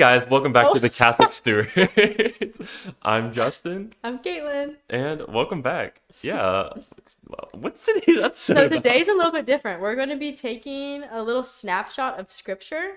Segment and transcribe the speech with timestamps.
[0.00, 0.72] guys, welcome back Oh.
[0.72, 0.90] to the oh.
[0.90, 2.88] Catholic Stewards.
[3.02, 4.76] I'm Justin, I'm Caitlin.
[4.88, 6.00] and welcome back.
[6.22, 6.70] Yeah,
[7.52, 8.54] what's today's episode?
[8.54, 8.76] So about?
[8.76, 9.82] today's a little bit different.
[9.82, 12.92] We're going to be taking a little snapshot of scripture.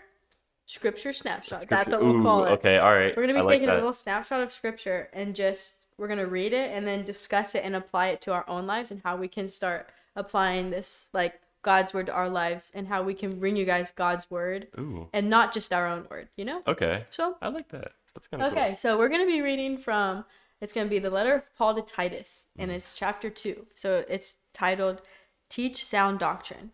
[0.65, 1.67] Scripture snapshot.
[1.67, 2.51] That's what we'll call it.
[2.51, 3.13] Okay, all right.
[3.17, 6.07] We're going to I be like taking a little snapshot of scripture and just we're
[6.07, 8.91] going to read it and then discuss it and apply it to our own lives
[8.91, 13.01] and how we can start applying this like God's word to our lives and how
[13.01, 16.45] we can bring you guys God's word Ooh, and not just our own word, you
[16.45, 16.61] know?
[16.67, 17.05] okay.
[17.09, 17.93] So, I like that.
[18.13, 20.23] That's kind of okay, so we're going to be reading from
[20.61, 22.75] it's going to be the letter of Paul to Titus and Mm.
[22.75, 23.65] it's chapter 2.
[23.75, 25.01] So it's titled
[25.49, 26.71] Teach Sound Doctrine.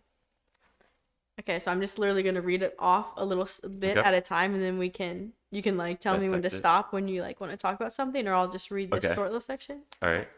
[1.40, 4.06] Okay, so I'm just literally going to read it off a little bit Okay.
[4.06, 6.52] at a time and then we can you can like tell me when to it.
[6.52, 9.14] stop when you like want to talk about something or I'll just read the Okay.
[9.14, 9.82] short little section.
[10.02, 10.28] All right.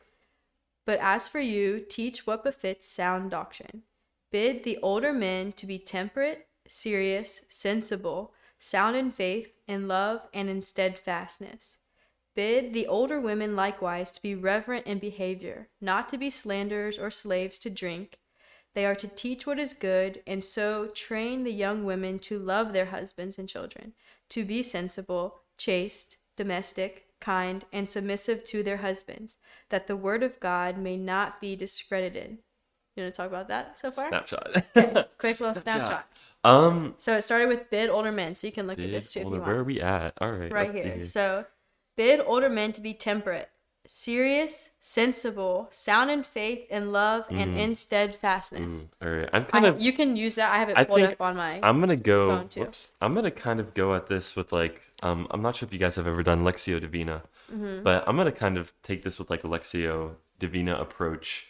[0.86, 3.82] But as for you, teach what befits sound doctrine.
[4.32, 10.48] Bid the older men to be temperate, serious, sensible, sound in faith, in love, and
[10.48, 11.78] in steadfastness.
[12.34, 17.10] Bid the older women likewise to be reverent in behavior, not to be slanderers or
[17.10, 18.20] slaves to drink.
[18.74, 22.72] They are to teach what is good, and so train the young women to love
[22.72, 23.92] their husbands and children,
[24.30, 29.36] to be sensible, chaste, domestic, kind, and submissive to their husbands,
[29.68, 32.38] that the word of God may not be discredited.
[32.96, 34.08] You want to talk about that so far?
[34.08, 34.64] Snapshot.
[34.76, 36.06] Okay, quick little snapshot.
[36.44, 39.20] um, So it started with bid older men, so you can look at this too
[39.20, 40.14] if older- where are we at?
[40.20, 40.52] All right.
[40.52, 41.04] Right let's see here.
[41.06, 41.46] So
[41.96, 43.48] bid older men to be temperate,
[43.86, 48.84] serious, sensible, sound in faith, in love, and in steadfastness.
[48.84, 49.28] Mm, all right.
[49.32, 49.80] I'm kind I, of.
[49.80, 50.52] you can use that.
[50.52, 51.60] I have it I pulled up on my.
[51.62, 52.28] I'm gonna go.
[52.28, 52.60] phone, too.
[52.60, 52.92] Whoops.
[53.00, 54.82] I'm gonna kind of go at this with like.
[55.02, 57.82] Um, I'm not sure if you guys have ever done Lectio Divina, Mm-hmm.
[57.82, 61.46] but I'm gonna kind of take this with like a Lectio Divina approach.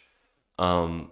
[0.59, 1.11] Um,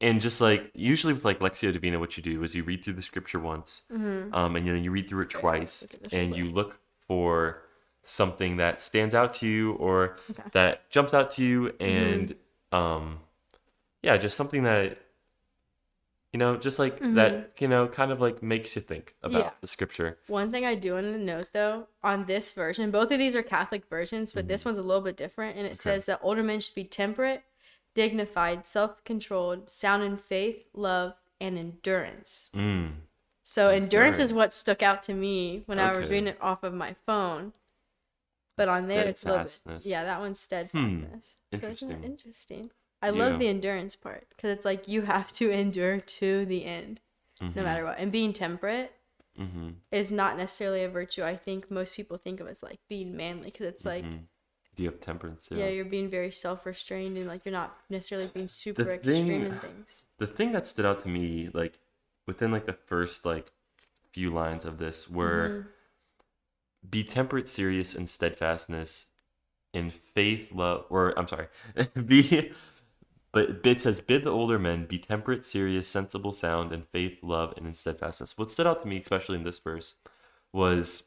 [0.00, 2.94] and just like usually with like Lectio Divina, what you do is you read through
[2.94, 5.84] the scripture once, um, and then you read through it twice, Mm-hmm.
[5.84, 7.62] look at this real and you look for
[8.02, 10.42] something that stands out to you or Okay.
[10.42, 10.48] Mm-hmm.
[10.52, 12.34] that jumps out to you, and
[12.72, 13.18] um,
[14.02, 14.98] yeah, just something that
[16.32, 19.46] you know, just like that, you know, kind of like makes you think about Mm-hmm.
[19.48, 19.50] Yeah.
[19.62, 20.18] the scripture.
[20.26, 23.42] One thing I do want to note though, on this version, both of these are
[23.42, 24.48] Catholic versions, but Mm-hmm.
[24.48, 27.42] this one's a little bit different, and it says that older men should be temperate,
[27.98, 32.48] dignified, self-controlled, sound in faith, love, and endurance.
[32.54, 32.92] Mm.
[33.42, 36.72] So endurance is what stuck out to me when I was reading it off of
[36.72, 37.54] my phone.
[38.56, 39.84] But on there, it's a little bit.
[39.84, 41.38] Yeah, that one's steadfastness.
[41.50, 42.04] So isn't that Interesting.
[42.04, 42.70] interesting?
[43.02, 43.18] I Yeah.
[43.18, 47.00] love the endurance part because it's like you have to endure to the end,
[47.40, 47.98] no matter what.
[47.98, 48.92] And being temperate
[49.36, 49.70] Mm-hmm.
[49.90, 51.24] is not necessarily a virtue.
[51.24, 54.24] I think most people think of as like being manly because it's like, Mm-hmm.
[54.78, 55.48] Do you have temperance?
[55.50, 55.66] yeah.
[55.66, 59.58] you're being very self restrained and like you're not necessarily being super thing- extreme in
[59.58, 60.04] things.
[60.18, 61.80] the thing that stood out to me like
[62.28, 63.50] within like the first like
[64.12, 65.68] few lines of this were Mm-hmm.
[66.90, 69.06] be temperate serious and steadfastness
[69.74, 71.48] in faith love or i'm sorry
[72.06, 72.52] be
[73.32, 77.52] but bid says bid the older men be temperate serious sensible sound in faith love
[77.56, 79.96] and in steadfastness what stood out to me especially in this verse
[80.52, 81.02] was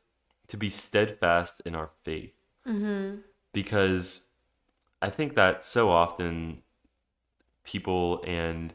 [0.47, 2.33] to be steadfast in our faith
[2.67, 3.21] Mm-hmm.
[3.53, 4.21] Because
[5.01, 6.61] I think that so often
[7.63, 8.73] people and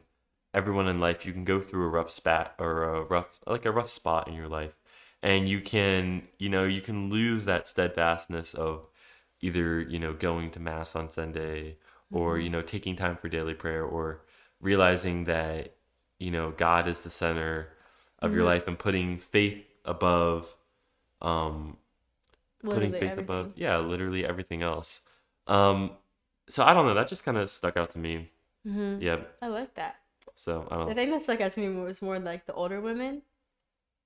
[0.55, 3.71] everyone in life you can go through a rough spat or a rough like a
[3.71, 4.73] rough spot in your life
[5.23, 8.87] and you can you know you can lose that steadfastness of
[9.41, 11.77] either you know going to mass on Sunday
[12.13, 14.23] or you know taking time for daily prayer or
[14.61, 15.75] realizing that
[16.19, 17.69] you know God is the center
[18.21, 20.55] of your life and putting faith above
[21.21, 21.77] um
[22.75, 23.25] Literally faith everything.
[23.25, 25.03] above yeah literally everything else
[25.47, 25.91] um
[26.49, 28.31] so i don't know that just kind of stuck out to me
[28.67, 29.01] Mm-hmm.
[29.01, 29.97] yeah I like that.
[30.35, 32.81] so i The don't thing that stuck out to me was more like the older
[32.81, 33.23] women.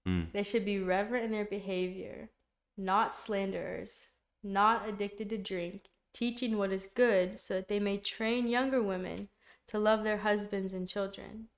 [0.07, 0.33] Mm.
[0.33, 2.31] They should be reverent in their behavior,
[2.77, 4.09] not slanderers,
[4.43, 9.29] not addicted to drink, teaching what is good, so that they may train younger women
[9.69, 11.49] to love their husbands and children.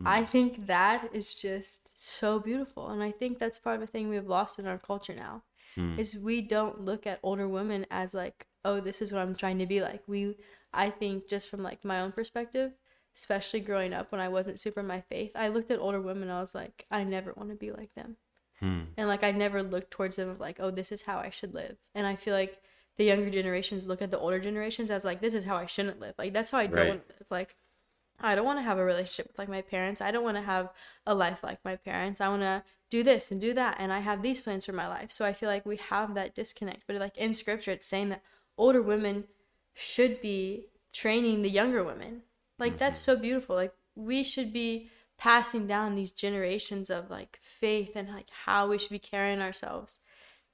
[0.00, 0.06] Mm.
[0.06, 4.08] I think that is just so beautiful, and I think that's part of a thing
[4.08, 5.42] we've lost in our culture now.
[5.76, 5.98] Mm.
[5.98, 9.58] Is we don't look at older women as like, oh, this is what I'm trying
[9.58, 10.02] to be like.
[10.06, 10.36] We,
[10.72, 12.72] I think, just from like my own perspective,
[13.16, 16.24] especially growing up when I wasn't super in my faith, I looked at older women.
[16.24, 18.16] and I was like, I never want to be like them,
[18.60, 18.80] Hmm.
[18.96, 21.54] and like I never looked towards them of like, oh, this is how I should
[21.54, 21.76] live.
[21.94, 22.60] And I feel like
[22.98, 26.00] the younger generations look at the older generations as like, this is how I shouldn't
[26.00, 26.14] live.
[26.18, 26.88] Like that's how I don't Right.
[26.88, 27.30] want to live.
[27.30, 27.56] Like
[28.20, 30.00] I don't want to have a relationship with like my parents.
[30.00, 30.70] I don't want to have
[31.06, 32.20] a life like my parents.
[32.20, 34.88] I want to do this and do that and I have these plans for my
[34.88, 35.10] life.
[35.10, 36.82] So I feel like we have that disconnect.
[36.86, 38.22] But like in scripture it's saying that
[38.58, 39.24] older women
[39.74, 42.22] should be training the younger women.
[42.58, 43.56] Like that's so beautiful.
[43.56, 48.78] Like we should be passing down these generations of like faith and like how we
[48.78, 49.98] should be carrying ourselves.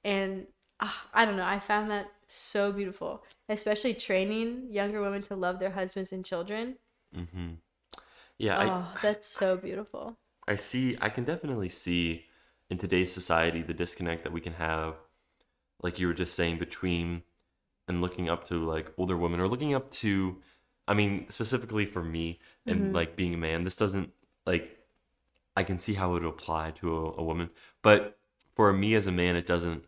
[0.03, 0.47] And
[0.79, 5.59] uh, I don't know, I found that so beautiful, especially training younger women to love
[5.59, 6.75] their husbands and children.
[7.17, 7.53] Mm-hmm.
[8.39, 10.17] Yeah, I, Oh, that's so beautiful.
[10.47, 10.97] I see.
[11.01, 12.25] I can definitely see
[12.69, 14.95] in today's society the disconnect that we can have,
[15.81, 17.23] like you were just saying, between
[17.87, 20.37] and looking up to like older women or looking up to,
[20.87, 22.93] I mean, specifically for me and Mhm.
[22.93, 24.11] like being a man, this doesn't
[24.45, 24.79] like,
[25.57, 27.49] I can see how it would apply to a, a woman,
[27.83, 28.19] but
[28.55, 29.85] for me as a man, it doesn't.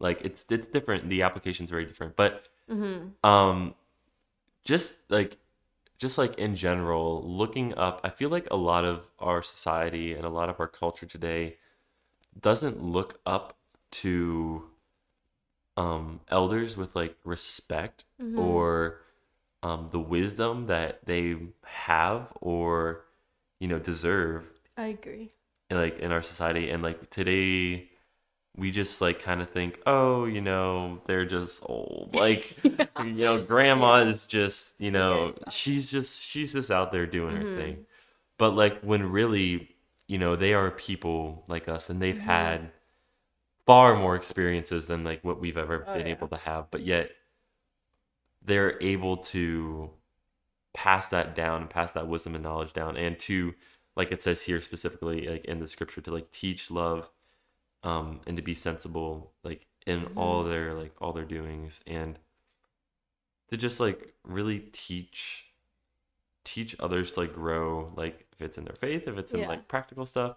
[0.00, 1.08] Like it's it's different.
[1.10, 3.74] The application's very different, but hmm um
[4.64, 5.38] just like
[5.98, 10.24] just like in general looking up i feel like a lot of our society and
[10.24, 11.56] a lot of our culture today
[12.40, 13.56] doesn't look up
[13.90, 14.64] to
[15.76, 18.38] um elders with like respect Mhm.
[18.38, 19.00] or
[19.62, 23.04] um the wisdom that they have or
[23.60, 25.32] you know deserve I agree.
[25.70, 27.90] like in our society and like today
[28.58, 32.58] we just like kind of think oh you know they're just old like
[32.98, 37.44] you know grandma is just you know she's just she's just out there doing her
[37.44, 37.46] Mhm.
[37.46, 37.80] thing
[38.38, 39.70] but like when really
[40.08, 42.20] you know they are people like us and they've Mhm.
[42.20, 42.72] had
[43.66, 46.08] far more experiences than like what we've ever Oh, been yeah.
[46.08, 47.10] able to have but yet
[48.44, 49.90] they're able to
[50.74, 53.54] pass that down and pass that wisdom and knowledge down and to
[53.96, 57.10] like it says here specifically like in the scripture to like teach love
[57.82, 62.18] um and to be sensible like in all their like all their doings and
[63.48, 65.46] to just like really teach
[66.44, 69.48] teach others to like grow like if it's in their faith if it's in Yeah.
[69.48, 70.36] like practical stuff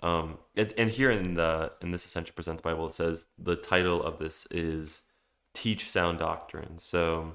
[0.00, 4.02] um it's and here in the in this essential present bible it says the title
[4.02, 5.02] of this is
[5.54, 7.32] teach sound doctrine so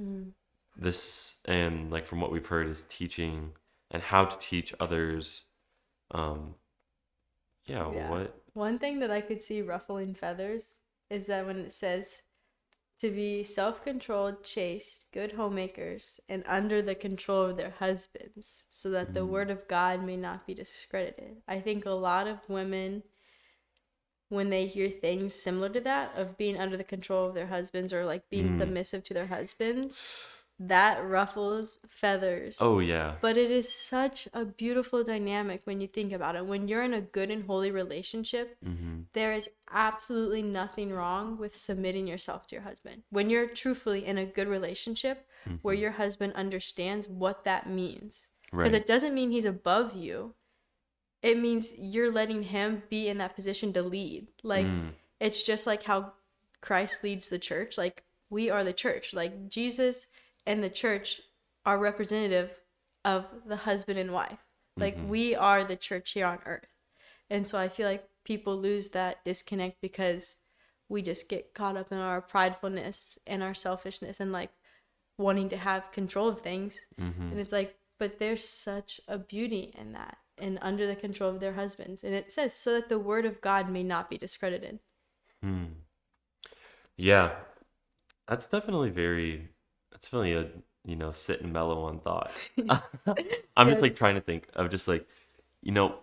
[0.00, 0.32] Mm.
[0.76, 3.52] this and like from what we've heard is teaching
[3.90, 5.44] and how to teach others
[6.12, 6.54] um
[7.66, 8.10] yeah, Yeah.
[8.10, 10.76] what One thing that I could see ruffling feathers
[11.10, 12.22] is that when it says
[13.00, 18.88] to be self controlled, chaste, good homemakers, and under the control of their husbands, so
[18.88, 19.28] that the Mm.
[19.28, 21.42] word of God may not be discredited.
[21.46, 23.02] I think a lot of women,
[24.30, 27.92] when they hear things similar to that, of being under the control of their husbands
[27.92, 28.58] or like being Mm.
[28.58, 32.56] submissive to their husbands, that ruffles feathers.
[32.60, 36.46] oh yeah But it is such a beautiful dynamic when you think about it.
[36.46, 39.00] When you're in a good and holy relationship, mm-hmm.
[39.12, 43.02] there is absolutely nothing wrong with submitting yourself to your husband.
[43.10, 45.26] When you're truthfully in a good relationship
[45.62, 45.80] where Mhm.
[45.80, 48.28] your husband understands what that means.
[48.50, 50.34] Because right it doesn't mean he's above you.
[51.22, 54.28] It means you're letting him be in that position to lead.
[54.42, 54.92] Like Mm.
[55.20, 56.14] it's just like how
[56.62, 57.76] Christ leads the church.
[57.76, 59.12] Like we are the church.
[59.12, 60.06] Like Jesus
[60.46, 61.20] and the church
[61.64, 62.50] are representative
[63.04, 64.38] of the husband and wife.
[64.76, 65.08] Like Mhm.
[65.08, 66.68] we are the church here on earth.
[67.30, 70.36] And so I feel like people lose that disconnect because
[70.88, 74.50] we just get caught up in our pridefulness and our selfishness and like
[75.18, 76.86] wanting to have control of things.
[76.98, 77.32] Mhm.
[77.32, 81.40] And it's like, but there's such a beauty in that and under the control of
[81.40, 82.04] their husbands.
[82.04, 84.80] And it says, so that the word of God may not be discredited.
[85.42, 85.66] Hmm.
[86.96, 87.42] Yeah,
[88.28, 89.48] that's definitely very.
[89.96, 90.48] That's definitely a
[90.84, 92.48] you know sit and mellow on thought.
[93.56, 95.08] I'm just like trying to think of just like,
[95.62, 95.96] you know,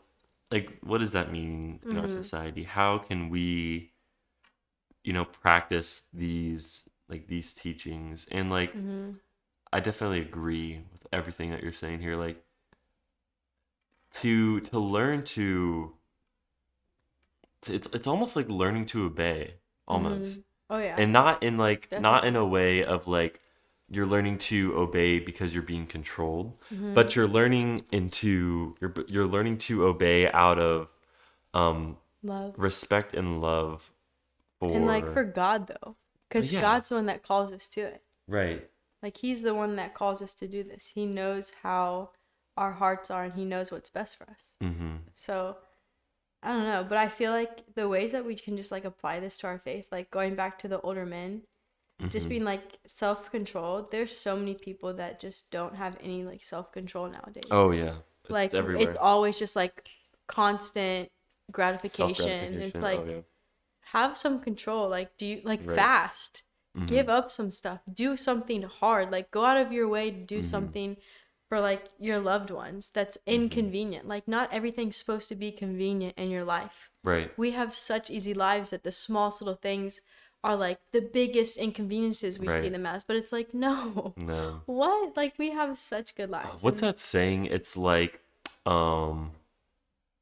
[0.52, 2.10] like what does that mean in our Mhm.
[2.10, 2.64] society?
[2.64, 3.92] How can we,
[5.04, 8.28] you know, practice these like these teachings?
[8.32, 9.20] And like, hmm
[9.74, 12.18] I definitely agree with everything that you're saying here.
[12.18, 12.44] Like,
[14.12, 15.94] to to learn to,
[17.62, 19.56] to it's it's almost like learning to obey
[19.88, 21.04] almost Oh, yeah.
[21.04, 23.42] and not in like not in a way of like
[23.96, 26.94] you're learning to obey because you're being controlled Mhm.
[26.94, 30.90] but you're learning into you're you're learning to obey out of
[31.54, 32.54] um love.
[32.58, 33.92] respect and love
[34.60, 35.96] for And like for God, though.
[36.30, 36.62] Because Yeah.
[36.62, 38.04] God's the one that calls us to it.
[38.28, 38.70] right
[39.02, 40.88] Like He's the one that calls us to do this.
[40.88, 42.12] He knows how
[42.58, 44.56] our hearts are and He knows what's best for us.
[44.62, 45.58] mm-hmm So
[46.42, 49.20] I don't know, but I feel like the ways that we can just like apply
[49.20, 51.44] this to our faith, like going back to the older men,
[52.10, 52.30] just Mhm.
[52.30, 53.92] being like self controlled.
[53.92, 57.44] There's so many people that just don't have any like self control nowadays.
[57.52, 59.88] oh yeah it's like everywhere it's always just like
[60.28, 61.10] constant
[61.52, 62.62] gratification.
[62.62, 63.22] It's like oh, yeah.
[63.82, 64.90] have some control.
[64.90, 65.76] Like do you like Right.
[65.76, 66.44] fast?
[66.78, 66.88] Mhm.
[66.88, 67.82] Give up some stuff.
[67.92, 69.12] Do something hard.
[69.12, 70.44] Like go out of your way to do Mhm.
[70.46, 70.98] something
[71.50, 73.44] for like your loved ones that's Mm-hmm.
[73.44, 74.08] inconvenient.
[74.08, 76.90] Like not everything's supposed to be convenient in your life.
[77.04, 80.02] right We have such easy lives that the smallest little things
[80.44, 82.72] are like the biggest inconveniences we see Right.
[82.72, 83.04] them as.
[83.04, 84.14] But it's like no.
[84.18, 85.16] no What?
[85.16, 86.64] Like we have such good Oh, lives.
[86.64, 88.20] what's that saying it's like
[88.66, 89.32] um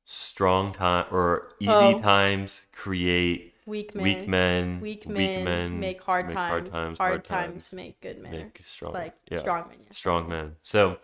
[0.05, 1.97] strong time or easy Oh.
[1.97, 4.03] times create Weak men.
[4.03, 4.79] weak men.
[4.81, 6.69] Weak men, make hard times.
[6.97, 8.31] Hard, times, make good men.
[8.31, 8.91] make strong.
[8.93, 9.77] like yeah, strong men.
[9.85, 9.91] Yeah.
[9.93, 10.55] strong men.
[10.61, 10.97] So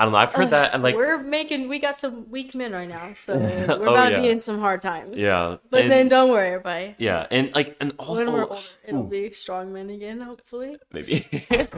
[0.00, 0.18] I don't know.
[0.18, 3.12] I've heard uh, that and like we're making we got some weak men right now,
[3.22, 5.18] so we're Oh, about to be in some hard times.
[5.18, 6.94] yeah, But and- then don't worry, everybody.
[6.96, 10.22] yeah, and like and also when we're older, it'll ooh, be strong men again.
[10.22, 11.26] Hopefully, maybe.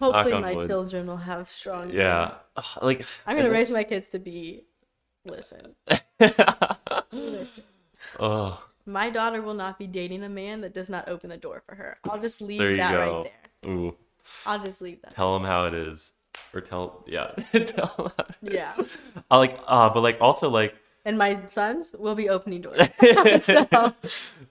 [0.00, 0.66] hopefully my wood.
[0.66, 1.88] children will have strong.
[1.88, 1.96] men.
[1.96, 4.64] yeah, Ugh, like I'm gonna raise my kids to be.
[5.26, 5.74] Listen,
[7.12, 7.64] listen.
[8.18, 11.62] oh, My daughter will not be dating a man that does not open the door
[11.66, 11.98] for her.
[12.08, 12.98] I'll just leave that go.
[13.22, 13.32] right
[13.62, 13.70] there.
[13.72, 13.96] ooh,
[14.46, 15.14] I'll just leave that.
[15.14, 16.14] tell them how it is,
[16.54, 18.72] or tell yeah, tell 'em how it Yeah.
[19.30, 22.88] I like uh, but like also like And my sons will be opening doors.
[23.46, 23.94] so,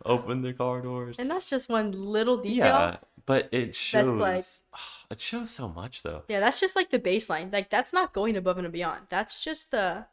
[0.05, 1.19] open the car doors.
[1.19, 2.65] and that's just one little detail.
[2.65, 4.17] Yeah, but it shows.
[4.19, 4.45] like-
[5.11, 6.23] it shows so much though.
[6.27, 7.51] Yeah, that's just like the baseline.
[7.53, 9.01] Like that's not going above and beyond.
[9.09, 10.05] That's just the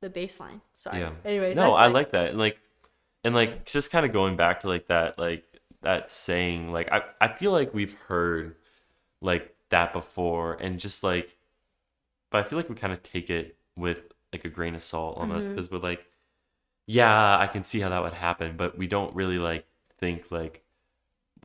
[0.00, 0.60] the baseline.
[0.74, 1.00] Sorry.
[1.00, 1.12] Yeah.
[1.24, 2.60] Anyways, no, I like that, and like,
[3.24, 5.44] and like, just kind of going back to like that, like
[5.82, 8.56] that saying, like I, I feel like we've heard
[9.22, 11.28] like that before, and just like,
[12.30, 14.00] but I feel like we kind of take it with
[14.32, 16.04] like a grain of salt almost, because we're like,
[16.86, 19.66] yeah, I can see how that would happen, but we don't really like
[19.98, 20.64] think like,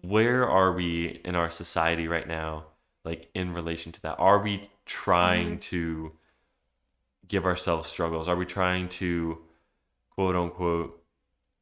[0.01, 2.65] where are we in our society right now,
[3.05, 4.17] like in relation to that?
[4.19, 5.59] Are we trying Mm-hmm.
[5.73, 6.13] to
[7.27, 8.27] give ourselves struggles?
[8.27, 9.39] Are we trying to
[10.11, 11.03] quote unquote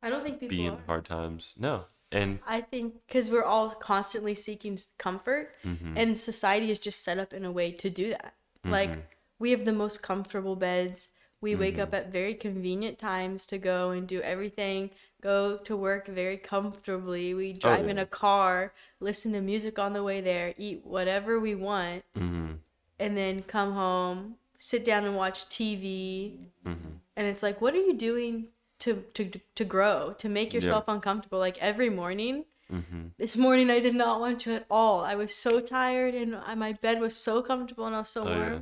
[0.02, 0.84] I don't think people be in are.
[0.88, 1.54] hard times?
[1.58, 1.82] No.
[2.12, 7.18] And I think because we're all constantly seeking comfort, mhm, and society is just set
[7.18, 8.34] up in a way to do that.
[8.64, 9.02] Like Mhm.
[9.40, 11.10] we have the most comfortable beds.
[11.42, 11.84] We wake Mm-hmm.
[11.84, 14.90] up at very convenient times to go and do everything.
[15.22, 17.34] Go to work very comfortably.
[17.34, 18.04] We drive in Oh, yeah.
[18.04, 22.60] a car, listen to music on the way there, eat whatever we want, mhm,
[23.00, 26.50] and then come home, sit down and watch TV.
[26.66, 27.00] mhm.
[27.16, 28.48] And it's like, what are you doing
[28.80, 30.58] to to to grow, to make Yeah.
[30.60, 31.40] yourself uncomfortable?
[31.40, 33.12] Like every morning, Mhm.
[33.18, 35.02] this morning I did not want to at all.
[35.04, 38.22] I was so tired and I, my bed was so comfortable and I was so
[38.22, 38.54] Oh, warm.
[38.54, 38.60] yeah.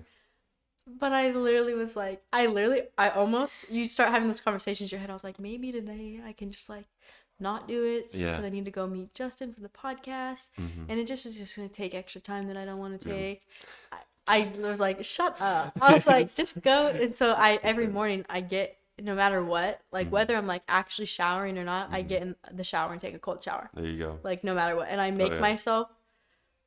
[0.87, 4.95] But I literally was like, I literally, I almost, you start having those conversations in
[4.95, 5.09] your head.
[5.09, 6.85] I was like, maybe today I can just like
[7.39, 8.39] not do it because Yeah.
[8.39, 10.49] I need to go meet Justin for the podcast.
[10.59, 10.85] Mhm.
[10.87, 13.09] And it just is just going to take extra time that I don't want to
[13.09, 13.15] Yeah.
[13.15, 13.41] take.
[14.27, 15.73] I, I was like, shut up.
[15.81, 16.87] I was like, just go.
[16.87, 20.11] And so I, every morning I get, no matter what, like Mhm.
[20.11, 22.07] whether I'm like actually showering or not, I Mhm.
[22.07, 24.19] get in the shower and take a cold shower There you go.
[24.23, 24.87] like no matter what.
[24.89, 25.41] And I make Oh, yeah.
[25.41, 25.89] myself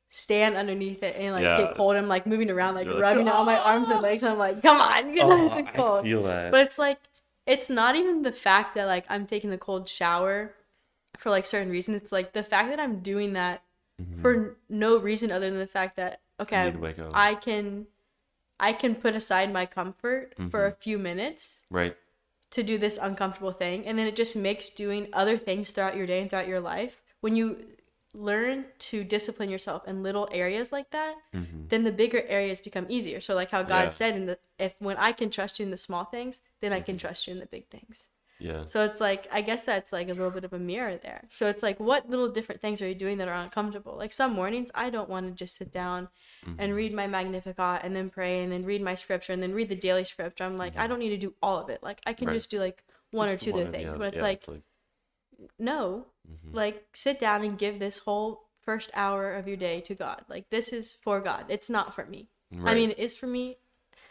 [0.08, 1.56] stand underneath it and like Yeah.
[1.66, 1.96] get cold.
[1.96, 4.22] I'm like moving around, like You're like, rubbing it on my arms and legs.
[4.22, 6.04] And I'm like, come on, get Oh, nice and I cold.
[6.04, 6.50] feel that.
[6.50, 6.98] But it's like,
[7.46, 10.54] it's not even the fact that like I'm taking the cold shower
[11.18, 11.94] for like certain reason.
[11.94, 13.62] It's like the fact that I'm doing that
[14.00, 14.20] Mhm.
[14.20, 17.10] for no reason other than the fact that okay, need to wake up.
[17.14, 17.86] I can,
[18.60, 21.96] I can put aside my comfort for a few minutes right.
[22.50, 26.06] To do this uncomfortable thing and then it just makes doing other things throughout your
[26.06, 27.58] day and throughout your life when you
[28.14, 32.86] learn to discipline yourself in little areas like that hmm then the bigger areas become
[32.88, 33.88] easier so like how god Yeah.
[33.90, 36.80] said in the if when i can trust you in the small things then i
[36.80, 37.06] can Mm-hmm.
[37.06, 38.08] trust you in the big things
[38.40, 38.66] Yeah.
[38.66, 41.48] so it's like i guess that's like a little bit of a mirror there so
[41.48, 44.70] it's like what little different things are you doing that are uncomfortable like some mornings
[44.74, 46.08] i don't want to just sit down
[46.58, 46.76] and Mhm.
[46.76, 49.74] read my magnificat and then pray and then read my scripture and then read the
[49.76, 52.26] daily scripture i'm like i don't need to do all of it like i can
[52.26, 52.32] Mm-hmm.
[52.32, 52.38] Right.
[52.38, 53.98] just do like one Just or two one of the things other.
[53.98, 54.62] but it's Yeah, like like
[55.58, 56.54] no mhm.
[56.54, 60.50] like sit down and give this whole first hour of your day to god like
[60.50, 62.28] this is for god it's not for me
[62.64, 63.56] i mean it is for me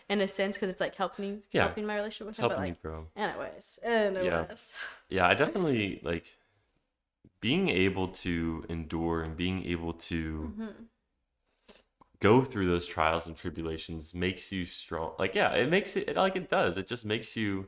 [0.09, 1.63] in a sense because it's like helping Yeah.
[1.63, 3.07] helping my relationship with it's him but helping like you grow.
[3.15, 4.73] anyways anyways
[5.09, 6.37] Yeah, I definitely like
[7.41, 10.87] being able to endure and being able to Mhm.
[12.19, 15.13] go through those trials and tribulations makes you strong.
[15.19, 16.77] Like, yeah, it makes it like it does.
[16.77, 17.67] It just makes you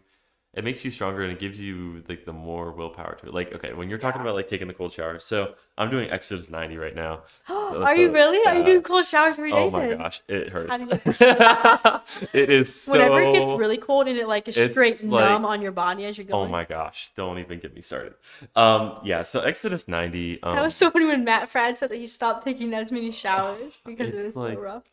[0.56, 3.34] it makes you stronger and it gives you like the more willpower to it.
[3.36, 4.26] Like, okay, when you're talking Yeah.
[4.28, 7.22] about like taking the cold shower, so I'm doing Exodus 90 right now.
[7.50, 9.98] are you so- really are you doing cold showers every day Oh my then?
[10.00, 10.82] gosh, it hurts.
[12.34, 12.92] it is so.
[12.94, 16.06] Whenever it gets really cold and it like is straight like- numb on your body
[16.06, 16.48] as you're going.
[16.48, 18.14] Oh my gosh, don't even get me started.
[18.56, 20.42] Um, yeah, so Exodus 90.
[20.44, 23.12] Um, That was so funny when Matt Fradd said that he stopped taking as many
[23.12, 24.84] showers because it was like- so rough.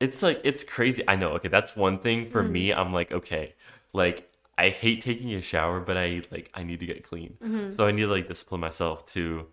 [0.00, 1.02] it's like it's crazy.
[1.08, 1.30] I know.
[1.32, 2.50] Okay, that's one thing for Mm.
[2.50, 2.72] me.
[2.72, 3.54] I'm like, okay,
[3.92, 4.28] like
[4.58, 7.38] I hate taking a shower, but I like I need to get clean.
[7.42, 7.74] Mhm.
[7.74, 9.46] So I need to like discipline myself to,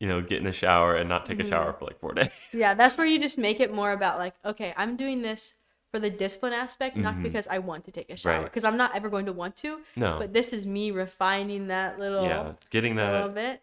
[0.00, 1.46] you know, get in the shower and not take Mm-hmm.
[1.46, 2.32] a shower for like four days.
[2.52, 5.54] Yeah, that's where you just make it more about like, okay, I'm doing this
[5.92, 7.22] for the discipline aspect, not Mhm.
[7.22, 8.44] because I want to take a shower, Right.
[8.44, 9.80] because I'm not ever going to want to.
[9.94, 10.18] no.
[10.18, 13.62] But this is me refining that little, yeah, getting that little bit.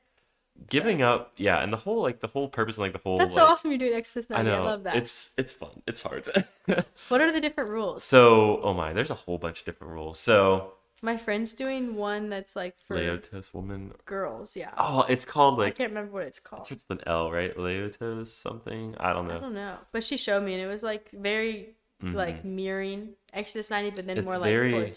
[0.70, 1.34] Giving up.
[1.38, 3.18] Yeah, and the whole like the whole purpose and like the whole.
[3.18, 3.72] That's so like, awesome.
[3.72, 4.52] You're doing Exodus I 90.
[4.52, 4.64] I, know.
[4.64, 4.96] love that.
[4.96, 5.82] It's it's fun.
[5.88, 6.28] It's hard.
[7.10, 8.04] What are the different rules?
[8.04, 10.20] So, oh my, there's a whole bunch of different rules.
[10.20, 13.92] So, My friend's doing one that's like for Laotos woman.
[14.06, 14.56] girls.
[14.56, 14.72] Yeah.
[14.78, 16.62] Oh, it's called like I can't remember what it's called.
[16.72, 17.56] it's with an L, right?
[17.58, 18.96] Laotos something.
[19.00, 21.76] I don't know I don't know, but she showed me, and it was like very
[22.02, 24.20] like mirroring Exodus 90, but then Mm-hmm.
[24.20, 24.94] It's more like very-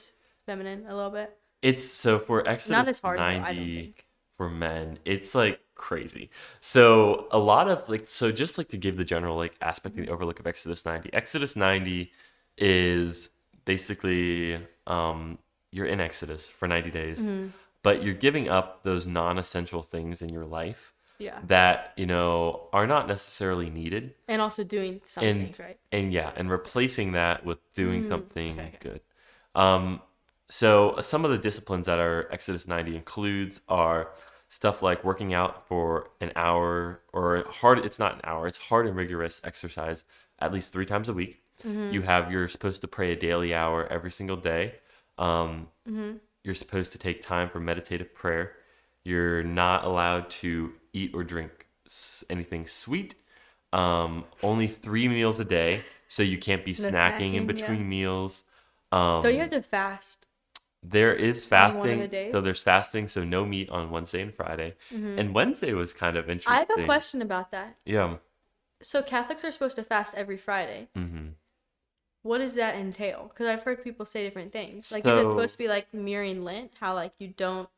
[0.46, 1.36] feminine a little bit.
[1.62, 4.06] It's so for Exodus Not as hard though, I don't 90 think.
[4.36, 6.30] For men, it's like crazy.
[6.60, 10.06] So a lot of like so just like to give the general like aspect of
[10.06, 11.12] the overlook of Exodus 90.
[11.12, 12.10] Exodus 90
[12.58, 13.30] is
[13.64, 15.38] basically um
[15.72, 17.48] you're in Exodus for 90 days, Mm-hmm.
[17.82, 22.86] but you're giving up those non-essential things in your life Yeah, that, you know, are
[22.86, 24.14] not necessarily needed.
[24.28, 25.78] and also doing some and things right.
[25.90, 28.78] and yeah, and replacing that with doing something okay, okay.
[28.80, 29.00] good.
[29.56, 30.00] Um,
[30.48, 34.10] so some of the disciplines that our Exodus 90 includes are
[34.48, 37.78] stuff like working out for an hour or hard.
[37.78, 38.46] It's not an hour.
[38.46, 40.04] It's hard and rigorous exercise
[40.38, 41.40] at least three times a week.
[41.64, 44.74] You have you're supposed to pray a daily hour every single day.
[45.18, 45.68] Um,
[46.42, 48.52] You're supposed to take time for meditative prayer.
[49.02, 51.66] You're not allowed to eat or drink
[52.28, 53.14] anything sweet.
[53.72, 57.66] Um, only three meals a day, so you can't be No snacking in snacking, yeah.
[57.66, 58.44] between meals.
[58.92, 60.26] Um, Don't you have to fast?
[60.84, 64.34] There is on one of fasting, so there's fasting, so no meat on Wednesday and
[64.34, 64.74] Friday.
[64.90, 66.52] And Wednesday was kind of interesting.
[66.52, 66.70] Mm-hmm.
[66.72, 67.76] I have a question about that.
[67.86, 68.16] Yeah.
[68.82, 70.88] So Catholics are supposed to fast every Friday.
[70.94, 71.28] hmm
[72.22, 73.28] What does that entail?
[73.28, 74.92] Because I've heard people say different things.
[74.92, 77.68] Like, is it supposed to be like mirroring Lent, how like you don't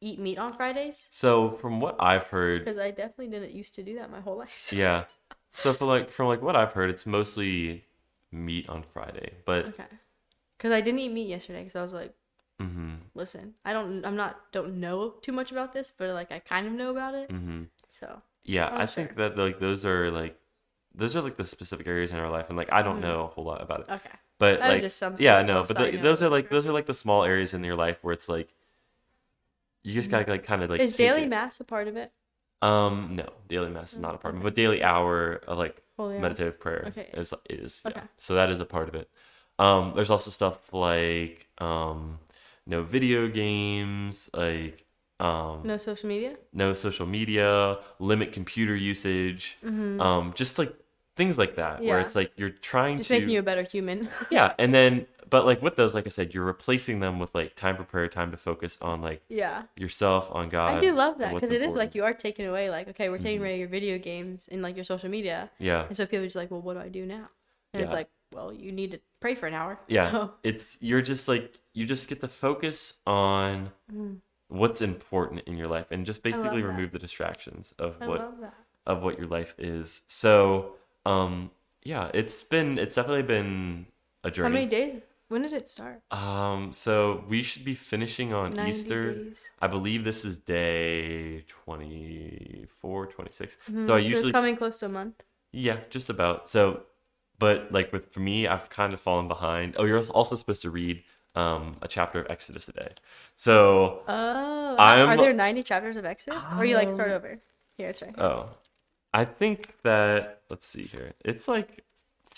[0.00, 1.08] eat meat on Fridays?
[1.10, 4.36] So from what I've heard, Because I definitely didn't used to do that my whole
[4.44, 4.72] life.
[4.72, 5.04] yeah.
[5.52, 7.84] So for like from like what I've heard, it's mostly
[8.30, 9.84] meat on Friday, but Okay.
[10.58, 12.14] Because I didn't eat meat yesterday because I was like,
[12.62, 16.38] hmm listen, I don't, I'm not, don't know too much about this, but like I
[16.38, 17.30] kind of know about it.
[17.30, 17.64] mm-hmm.
[17.90, 20.38] So Yeah, I think that like those are like
[20.94, 23.28] those are like the specific areas in our life, and like I don't know a
[23.28, 24.10] whole lot about it, okay.
[24.38, 26.86] but That like just something yeah, no, but the, those are like those are like
[26.86, 28.48] the small areas in your life where it's like
[29.82, 31.28] you just gotta like kind of like Is daily it.
[31.28, 32.12] mass a part of it?
[32.60, 35.82] Um, no, daily mass is not a part of it, but daily hour of like
[35.96, 36.22] Holy hour.
[36.22, 37.08] meditative prayer Okay.
[37.14, 37.90] is is yeah.
[37.90, 38.06] Okay.
[38.16, 39.10] So that is a part of it.
[39.58, 42.18] Um, there's also stuff like um,
[42.66, 44.84] no video games, like
[45.20, 46.36] um, No social media.
[46.52, 50.74] no social media, limit computer usage, um, just like
[51.16, 52.06] things like that, where Mm-hmm.
[52.06, 54.08] It's like you're trying Just to making you a better human.
[54.30, 57.54] yeah, and then but like with those, like I said, you're replacing them with like
[57.56, 59.62] time for prayer, time to focus on like yeah.
[59.76, 60.76] yourself, on God.
[60.76, 63.16] I do love that because it is like you are taking away like okay we're
[63.16, 63.24] Mm-hmm.
[63.24, 66.26] taking away your video games and like your social media yeah, and so people are
[66.26, 67.28] just like well what do I do now
[67.72, 70.10] and it's like well you need to pray for an hour yeah.
[70.10, 73.70] So, It's you're just like you just get to focus on
[74.48, 76.30] what's important in your life and just Mm.
[76.30, 78.22] basically remove the distractions of I what
[78.86, 80.02] of what your life is.
[80.08, 80.74] So,
[81.06, 81.50] um,
[81.84, 83.86] yeah, it's been it's definitely been
[84.24, 84.48] a journey.
[84.48, 89.14] how many days when did it start Um, so we should be finishing on Easter.
[89.14, 89.38] days.
[89.60, 93.56] I believe this is day 24, 26.
[93.86, 96.48] So I usually, coming close to a month yeah, just about.
[96.48, 96.82] So,
[97.42, 99.74] but like with for me, I've kind of fallen behind.
[99.78, 101.02] Oh, you're also supposed to read
[101.34, 102.92] um a chapter of Exodus a day.
[103.36, 107.38] So, oh I'm- are there 90 chapters of Exodus or you like start Um, over
[107.76, 108.24] here it's right here.
[108.24, 108.46] oh,
[109.12, 111.12] I think that let's see here.
[111.24, 111.84] It's like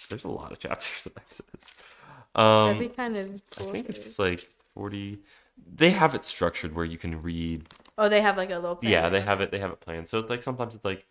[0.09, 1.73] there's a lot of chapters of Exodus.
[2.35, 5.19] Um, that'd be kind of I think to it's like 40.
[5.77, 9.09] They have it structured where you can read oh they have like a little yeah
[9.09, 11.07] they have it they have it planned so it's like sometimes it's like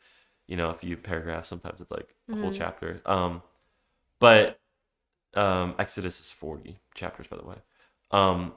[0.48, 2.58] you know a few paragraphs sometimes it's like a whole Mhm.
[2.58, 3.42] chapter um
[4.24, 4.60] but
[5.36, 7.58] um exodus is 40 chapters by the way.
[8.12, 8.54] Um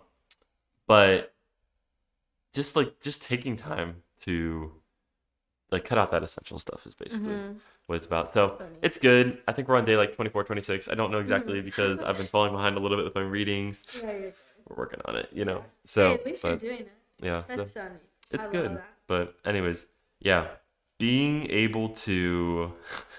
[0.87, 1.33] but
[2.55, 4.73] just like just taking time to
[5.71, 7.61] like cut out that essential stuff is basically Mhm.
[7.87, 8.33] what it's about.
[8.33, 9.39] So it's good.
[9.49, 11.23] I think we're on day like 24 26 i don't know Mm-hmm.
[11.29, 13.85] exactly because i've been falling behind a little bit with my readings.
[14.05, 14.31] Yeah,
[14.69, 15.65] we're working on it you know.
[15.87, 16.93] So hey, at least but you're doing it.
[17.23, 17.81] yeah that's so
[18.31, 18.81] it's I good.
[19.09, 19.87] but anyways
[20.21, 20.47] yeah
[20.99, 22.73] being able to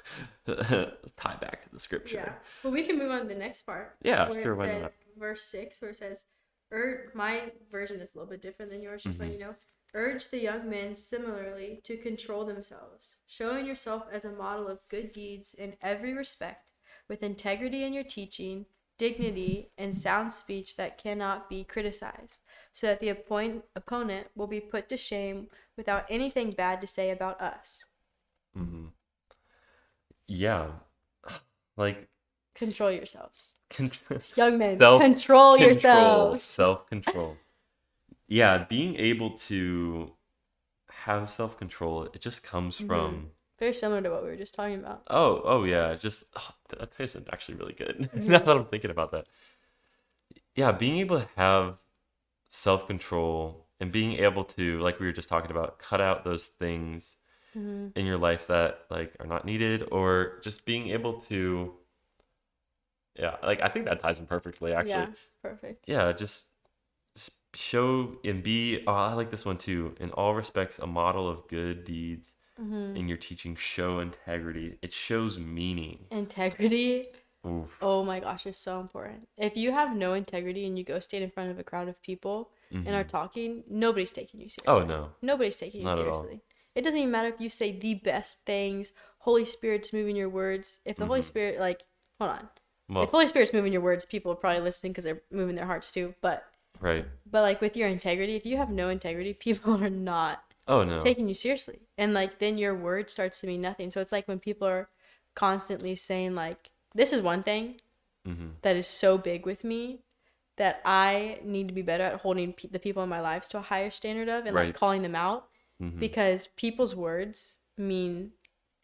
[1.18, 2.34] tie back to the scripture Yeah.
[2.64, 3.96] Well, we can move on to the next part.
[4.04, 4.98] Yeah, where sure, It says?
[5.18, 6.26] Verse six, where it says,
[6.72, 9.04] "Urge." My version is a little bit different than yours.
[9.04, 9.28] Just Mm-hmm.
[9.28, 9.56] so you know,
[9.94, 15.12] urge the young men similarly to control themselves, showing yourself as a model of good
[15.12, 16.72] deeds in every respect,
[17.10, 18.66] with integrity in your teaching,
[18.98, 22.40] dignity, and sound speech that cannot be criticized,
[22.72, 27.10] so that the appoint- opponent will be put to shame without anything bad to say
[27.12, 27.86] about us.
[28.56, 28.88] hmm
[30.28, 30.68] yeah
[31.78, 32.08] like
[32.56, 33.92] Control yourselves, con-
[34.36, 34.80] young men.
[34.80, 36.44] Self- control control yourselves.
[36.44, 37.38] self-control
[38.28, 40.12] yeah being able to
[40.90, 42.88] have self-control it just comes Mm-hmm.
[42.88, 45.04] from Very similar to what we were just talking about.
[45.10, 48.10] Oh, oh yeah, just oh, that tastes actually really good.
[48.14, 48.32] Mm-hmm.
[48.32, 49.26] now that I'm thinking about that,
[50.56, 51.78] yeah, being able to have
[52.50, 56.48] self control and being able to, like we were just talking about, cut out those
[56.48, 57.18] things
[57.56, 57.94] Mhm.
[57.96, 61.78] in your life that like are not needed, or just being able to,
[63.16, 64.74] yeah, like I think that ties in perfectly.
[64.74, 65.88] Actually, Yeah, perfect.
[65.88, 66.48] yeah, just
[67.54, 68.84] show and be.
[68.88, 69.96] Oh, I like this one too.
[70.00, 72.34] In all respects, a model of good deeds.
[72.58, 74.80] hmm In your teaching, show integrity.
[74.84, 76.12] It shows meaning.
[76.12, 77.08] Integrity.
[77.48, 77.82] Oof.
[77.82, 79.30] Oh my gosh, it's so important.
[79.38, 82.02] If you have no integrity and you go stand in front of a crowd of
[82.02, 82.52] people
[82.86, 83.06] and are Mhm.
[83.06, 84.68] talking, nobody's taking you seriously.
[84.68, 85.16] Oh no.
[85.22, 86.44] Nobody's taking you Not seriously.
[86.78, 88.94] It doesn't even matter if you say the best things.
[89.20, 90.80] Holy Spirit's moving your words.
[90.86, 91.26] If the Holy Mhm.
[91.26, 91.84] Spirit, like,
[92.20, 92.50] hold on.
[92.90, 95.66] Well, if Holy Spirit's moving your words, people are probably listening because they're moving their
[95.66, 96.16] hearts too.
[96.22, 96.46] But,
[96.80, 97.06] right.
[97.26, 101.00] but like with your integrity, if you have no integrity, people are not Oh no.
[101.00, 104.28] taking you seriously and like then your word starts to mean nothing so it's like
[104.28, 104.90] when people are
[105.36, 107.80] constantly saying like this is one thing
[108.26, 110.00] hmm that is so big with me
[110.58, 113.58] that i need to be better at holding pe- the people in my lives to
[113.58, 114.68] a higher standard of and Right.
[114.68, 115.48] like calling them out
[115.80, 118.32] hmm because people's words mean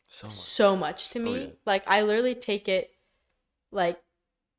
[0.07, 0.35] so much.
[0.35, 1.47] so much to Oh, me yeah.
[1.65, 2.91] like i literally take it
[3.71, 3.99] like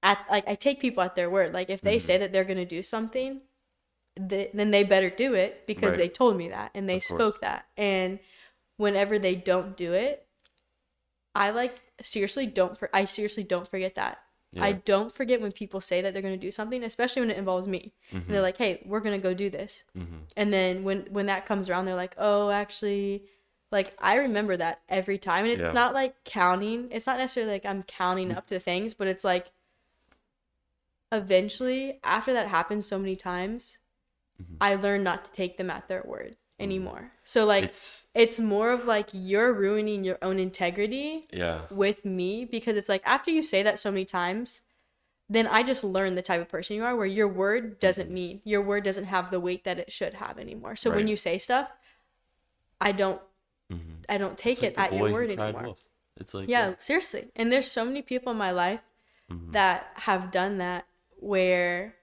[0.03, 2.01] at like i take people at their word like if they Mhm.
[2.03, 3.40] say that they're going to do something
[4.29, 5.99] th- then they better do it because Right.
[5.99, 7.35] they told me that and they Of course.
[7.35, 8.18] spoke that and
[8.77, 10.27] whenever they don't do it
[11.35, 14.18] i like seriously don't for i seriously don't forget that
[14.62, 17.38] i don't forget when people say that they're going to do something especially when it
[17.38, 17.93] involves me.
[18.12, 19.85] And they're like hey we're going to go do this.
[19.97, 20.21] Mhm.
[20.37, 23.25] and then when when that comes around they're like oh actually
[23.73, 25.45] like i remember that every time.
[25.45, 25.73] And it's Yeah.
[25.73, 29.51] not like counting it's not necessarily like i'm counting up to things but it's like
[31.12, 33.79] eventually after that happens so many times
[34.43, 34.57] Mhm.
[34.61, 37.11] i learn not to take them at their word anymore.
[37.25, 41.62] So like it's, it's more of like you're ruining your own integrity yeah.
[41.71, 44.61] with me because it's like after you say that so many times
[45.31, 48.43] then i just learn the type of person you are where your word doesn't mean
[48.45, 50.77] your word doesn't have the weight that it should have anymore.
[50.77, 51.71] So when you say stuff
[52.81, 53.21] i don't
[53.71, 55.62] hmm i don't take It's it at your word anymore.
[55.64, 55.79] wolf.
[56.19, 57.31] It's like yeah seriously.
[57.37, 58.83] And there's so many people in my life
[59.31, 59.53] Mhm.
[59.53, 60.85] that have done that
[61.19, 61.97] where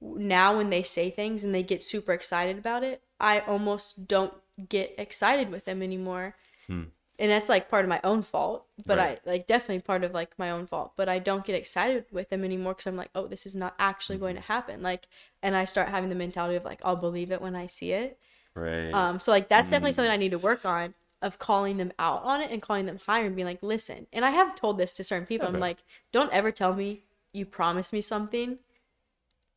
[0.00, 4.32] now when they say things and they get super excited about it i almost don't
[4.68, 6.34] get excited with them anymore
[6.66, 6.84] Hmm.
[7.18, 9.18] and that's like part of my own fault but Right.
[9.24, 12.28] i like definitely part of like my own fault but i don't get excited with
[12.28, 14.52] them anymore because i'm like oh this is not actually going to Mm-hmm.
[14.52, 15.08] happen like
[15.42, 18.18] and i start having the mentality of like i'll believe it when i see it
[18.54, 18.92] Right.
[18.92, 19.94] um so like that's definitely Mm.
[19.94, 22.98] something i need to work on of calling them out on it and calling them
[23.06, 25.78] higher and being like listen and i have told this to certain people i'm like
[26.12, 27.02] don't ever tell me
[27.32, 28.58] you promised me something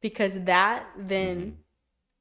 [0.02, 1.56] because that then Mhm.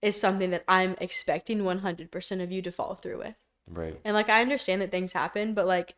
[0.03, 3.37] Is something that i'm expecting 100% of you to follow through with
[3.69, 4.01] right.
[4.05, 5.95] and like I understand that things happen, but like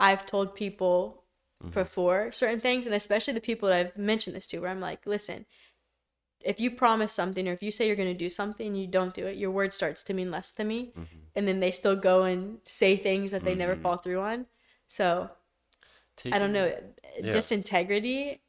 [0.00, 1.24] I've told people
[1.62, 1.72] Mhm.
[1.72, 5.06] before certain things, and especially the people that I've mentioned this to, where I'm like,
[5.06, 5.46] listen,
[6.40, 9.14] if you promise something or if you say you're gonna do something and you don't
[9.14, 10.92] do it, your word starts to mean less to me.
[10.96, 11.06] Mhm.
[11.36, 13.82] And then they still go and say things that they never Mhm.
[13.82, 14.46] follow through on.
[14.86, 15.30] So
[16.32, 16.72] I don't know.
[17.22, 18.40] Just integrity.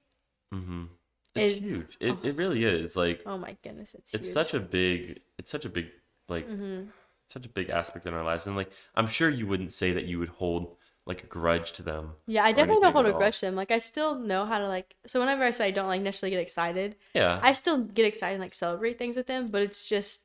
[1.36, 1.98] It's It- huge.
[2.00, 2.20] It, oh.
[2.24, 2.96] it really is.
[2.96, 4.34] Like Oh my goodness, it's it's huge.
[4.34, 5.22] such a big.
[5.38, 5.88] It's such a big
[6.30, 6.84] like hmm
[7.28, 10.06] such a big aspect in our lives, and like I'm sure you wouldn't say that
[10.06, 12.12] you would hold like a grudge to them.
[12.28, 13.56] Yeah, I definitely don't hold a grudge to them.
[13.56, 14.96] Like I still know how to like.
[15.06, 17.40] So whenever I say I don't like necessarily get excited, Yeah.
[17.42, 20.22] I still get excited and like celebrate things with them, but it's just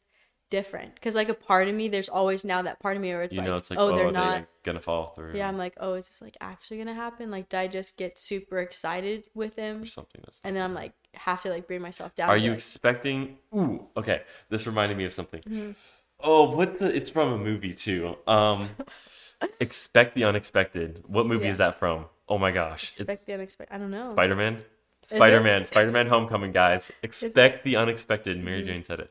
[0.51, 3.23] different because like a part of me, there's always now that part of me where
[3.23, 4.40] it's you like, know, it's like oh, oh, they're are not.
[4.40, 5.37] they gonna fall through?
[5.37, 7.31] Yeah, I'm like, oh, is this like actually gonna happen?
[7.31, 10.40] Like, did I just get super excited with them, or something that's.
[10.44, 12.29] and then I'm like, have to like bring myself down.
[12.29, 13.38] Are you like, expecting?
[13.55, 14.23] Ooh, okay.
[14.49, 15.40] This reminded me of something.
[15.42, 15.75] Mhm.
[16.20, 16.94] Oh, what's the?
[16.94, 18.16] It's from a movie too.
[18.27, 18.68] Um,
[19.61, 21.03] expect the unexpected.
[21.07, 21.51] What movie Yeah.
[21.53, 22.07] is that from?
[22.29, 23.75] Oh my gosh, it's expect the unexpected?
[23.75, 24.12] I don't know.
[24.12, 24.62] Spider Man.
[25.07, 25.64] Spider Man.
[25.64, 26.90] Spider Man Homecoming, guys.
[27.03, 28.42] Expect the unexpected.
[28.42, 28.66] Mary Mhm.
[28.66, 29.11] Jane said it.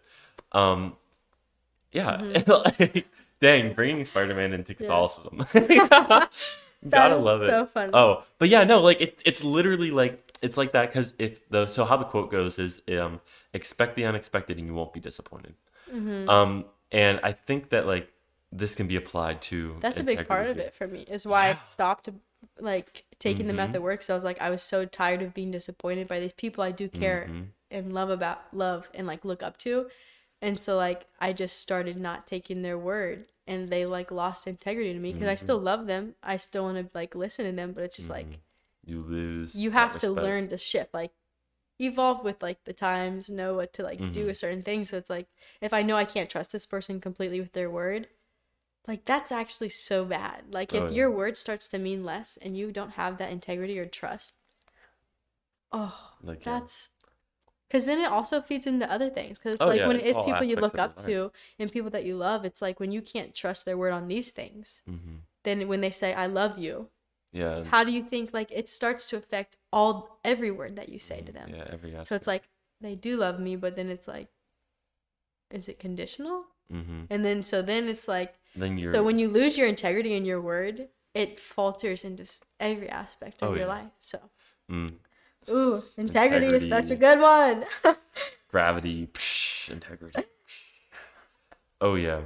[0.54, 0.96] Um,
[1.92, 2.18] yeah.
[2.18, 3.00] Mm-hmm.
[3.42, 5.46] Dang, bringing Spider Man into Catholicism.
[6.90, 7.50] Gotta love it.
[7.50, 7.92] So funny.
[7.94, 11.68] Oh, but yeah, no, like it, it's literally like it's like that because if the
[11.68, 13.22] so how the quote goes is um
[13.54, 15.56] expect the unexpected and you won't be disappointed.
[15.92, 16.30] Mhm.
[16.30, 18.12] Um, and I think that like
[18.52, 21.02] this can be applied to That's a big part of it for me.
[21.02, 22.10] Is why I stopped
[22.60, 23.74] like taking them at Mhm.
[23.74, 24.04] their word.
[24.04, 26.72] So I was like, I was so tired of being disappointed by these people I
[26.72, 27.48] do care Mhm.
[27.72, 29.90] and love about love and like look up to
[30.42, 34.94] and so like i just started not taking their word and they like lost integrity
[34.94, 35.40] to me because i Mhm.
[35.40, 38.26] still love them i still want to like listen to them but it's just like
[38.90, 39.56] you lose.
[39.56, 41.12] you have to learn to shift like
[41.80, 44.28] evolve with like the times know what to like do Mhm.
[44.28, 45.28] with certain things so it's like
[45.62, 48.08] if i know i can't trust this person completely with their word
[48.88, 50.96] like that's actually so bad like if Oh, yeah.
[50.96, 54.36] your word starts to mean less and you don't have that integrity or trust
[55.72, 56.90] oh Like that's
[57.70, 59.40] Because then it also feeds into other things.
[59.40, 62.06] Because it's Oh, like yeah, when it's people you look up to and people that
[62.06, 65.68] you love, it's like when you can't trust their word on these things, hmm then
[65.68, 66.90] when they say, I love you,
[67.32, 67.64] Yeah.
[67.66, 71.22] how do you think like it starts to affect all every word that you say
[71.22, 71.50] to them?
[71.56, 72.08] Yeah, every aspect.
[72.10, 72.44] So it's like
[72.82, 74.30] they do love me, but then it's like,
[75.52, 76.46] is it conditional?
[76.72, 78.94] hmm And then so then it's like Then you're.
[78.94, 82.26] so when you lose your integrity in your word, it falters into
[82.60, 83.68] every aspect of Oh, your yeah.
[83.68, 83.92] life.
[84.02, 84.20] So
[84.72, 84.90] Mm.
[85.50, 87.66] ooh, S- integrity, is such a good one.
[88.52, 89.08] Gravity.
[89.08, 90.20] psh, integrity.
[91.82, 92.22] oh yeah.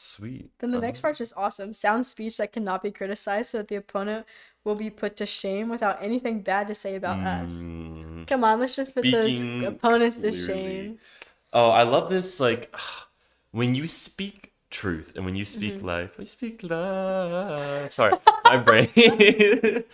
[0.00, 0.50] Sweet.
[0.60, 1.74] then the Um, next part's just awesome.
[1.74, 4.26] Sound speech that cannot be criticized, so that the opponent
[4.64, 7.68] will be put to shame without anything bad to say about us.
[7.68, 10.98] mm, Come on, let's just put those opponents to shame.
[11.52, 12.40] Oh, I love this.
[12.40, 12.74] Like,
[13.52, 15.86] when you speak truth and when you speak Mm-hmm.
[15.86, 17.92] life, I speak life.
[17.92, 18.88] Sorry, my brain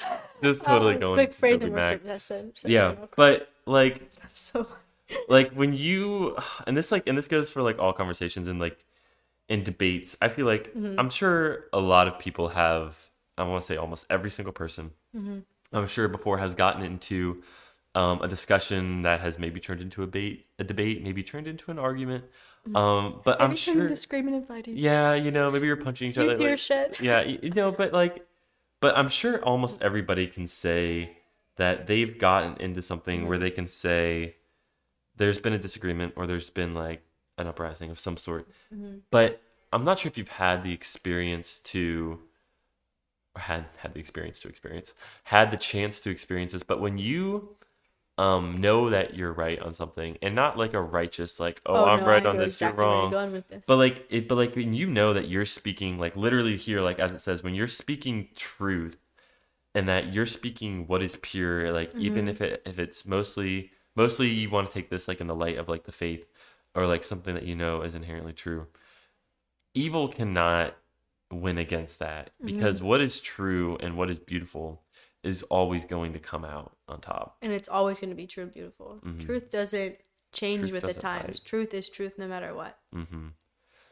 [0.42, 1.14] just totally Oh, going.
[1.14, 2.52] quick phrase and worship lesson.
[2.64, 4.02] Yeah, but like,
[4.34, 4.66] so
[5.28, 8.78] like when you and this like and this goes for like all conversations and like
[9.48, 10.16] in debates.
[10.20, 10.98] I feel like Mm-hmm.
[10.98, 12.96] I'm sure a lot of people have.
[13.38, 14.90] I want to say almost every single person.
[15.16, 15.38] Mm-hmm.
[15.72, 17.42] I'm sure before has gotten into
[17.94, 21.70] um, a discussion that has maybe turned into a debate, a debate, maybe turned into
[21.70, 22.24] an argument.
[22.74, 23.50] Um, but I'm Mm-hmm.
[23.50, 24.76] maybe turn sure, into screaming and fighting.
[24.76, 26.36] yeah, you know, maybe you're punching each you other.
[26.38, 26.96] tear like- shed?
[27.00, 28.26] yeah, you know, but like,
[28.80, 31.16] but I'm sure almost everybody can say
[31.56, 33.28] that they've gotten into something Mm-hmm.
[33.28, 34.36] where they can say
[35.16, 37.02] there's been a disagreement or there's been like
[37.38, 38.48] an uprising of some sort.
[38.74, 38.98] Mm-hmm.
[39.10, 42.20] But I'm not sure if you've had the experience to
[43.36, 44.92] or had had the experience to experience
[45.24, 47.50] had the chance to experience this but when you
[48.18, 52.00] um know that you're right on something and not like a righteous like oh, I'm
[52.00, 53.66] no, right I on this exactly you're wrong with this.
[53.66, 56.98] but like it, but like when you know that you're speaking like literally here, like
[56.98, 58.96] as it says, when you're speaking truth,
[59.74, 64.28] and that you're speaking what is pure, like even if it if it's mostly mostly
[64.28, 66.24] you want to take this like in the light of like the faith
[66.76, 68.66] or like something that you know is inherently true.
[69.74, 70.76] Evil cannot
[71.32, 74.82] win against that because what is true and what is beautiful
[75.22, 77.36] is always going to come out on top.
[77.42, 79.00] and it's always going to be true and beautiful.
[79.18, 79.96] Truth doesn't
[80.32, 81.38] change Truth with the doesn't times.
[81.40, 81.44] hide.
[81.44, 82.78] Truth is truth no matter what.
[82.92, 83.28] hmm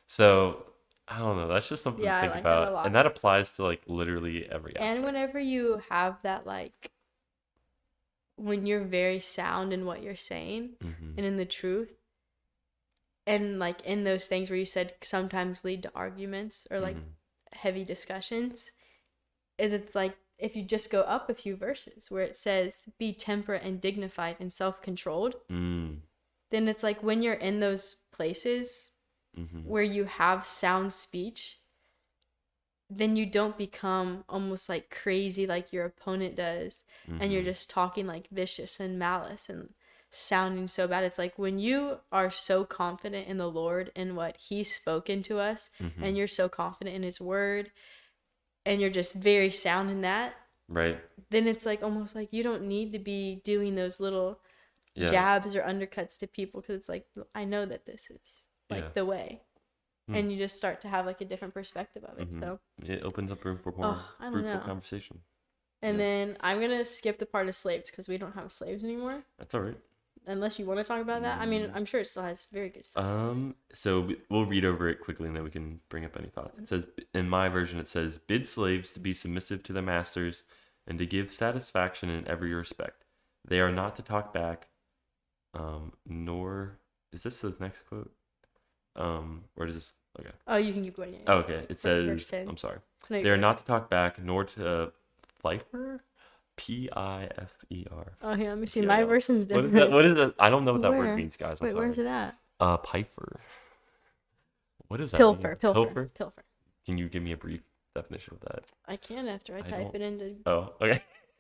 [0.07, 0.65] So
[1.09, 1.49] I don't know.
[1.49, 2.87] That's just something Yeah, to think like that about, lot.
[2.87, 4.77] and that applies to like literally every.
[4.77, 4.97] Aspect.
[4.97, 6.91] And whenever you have that, like,
[8.37, 11.15] when you're very sound in what you're saying Mhm.
[11.17, 11.93] and in the truth,
[13.27, 17.15] and like in those things where you said sometimes lead to arguments or like Mhm.
[17.53, 18.73] heavy discussions,
[19.59, 23.13] and it's like if you just go up a few verses where it says, be
[23.15, 26.03] temperate and dignified and self controlled, Mm,
[26.51, 28.93] then it's like when you're in those places
[29.37, 29.65] mhm.
[29.65, 31.61] where you have sound speech,
[32.91, 36.85] then you don't become almost like crazy like your opponent does,
[37.19, 37.45] and you're Mhm.
[37.45, 39.75] just talking like vicious and malice and
[40.15, 41.05] sounding so bad.
[41.05, 45.39] It's like when you are so confident in the Lord and what He's spoken to
[45.39, 46.03] us, Mhm.
[46.03, 47.71] and you're so confident in His Word,
[48.65, 50.35] and you're just very sound in that,
[50.69, 50.99] right.
[51.31, 54.41] then it's like almost like you don't need to be doing those little
[54.95, 55.07] Yeah.
[55.07, 58.91] jabs or undercuts to people because it's like I know that this is like Yeah.
[58.95, 59.43] the way,
[60.07, 60.15] Hmm.
[60.15, 62.31] and you just start to have like a different perspective of it.
[62.31, 62.41] Mhm.
[62.41, 64.61] So, It opens up room for more Oh, I don't fruitful know.
[64.61, 65.23] conversation.
[65.83, 66.05] and Yeah.
[66.05, 69.23] then I'm gonna skip the part of slaves because we don't have slaves anymore.
[69.37, 69.77] That's all right.
[70.27, 72.71] Unless you want to talk about that, I mean, I'm sure it still has very
[72.71, 73.05] good stuff.
[73.05, 73.55] Um.
[73.73, 76.59] So we- we'll read over it quickly, and then we can bring up any thoughts.
[76.59, 80.43] It says in my version, it says, "Bid slaves to be submissive to their masters,
[80.87, 83.05] and to give satisfaction in every respect.
[83.45, 84.69] They are not to talk back,
[85.53, 86.79] um, nor
[87.13, 88.11] is this the next quote?
[88.97, 89.93] Um, or does this?
[90.21, 90.31] Okay.
[90.47, 91.15] oh, you can keep going.
[91.15, 91.67] Yeah, Oh, okay.
[91.69, 92.79] It says, I'm sorry.
[93.11, 94.93] No, They you're not to talk back, nor to
[95.43, 96.03] Pifer,
[96.57, 98.13] P I F E R.
[98.23, 98.81] Oh, here, let me see.
[98.81, 99.07] Yeah, My no.
[99.07, 99.75] version's What different.
[99.75, 99.91] is that?
[99.91, 100.35] What is that?
[100.39, 101.01] I don't know what that Where?
[101.01, 101.61] word means, guys.
[101.61, 102.37] I'm Wait, where's it at?
[102.61, 103.41] Uh, Pifer.
[104.89, 105.17] What is that?
[105.19, 105.57] Pilfer, mean?
[105.57, 106.45] pilfer, pilfer,
[106.87, 107.63] Can you give me a brief
[107.95, 108.71] definition of that?
[108.87, 111.03] I can after I I type don't- it into Oh, okay.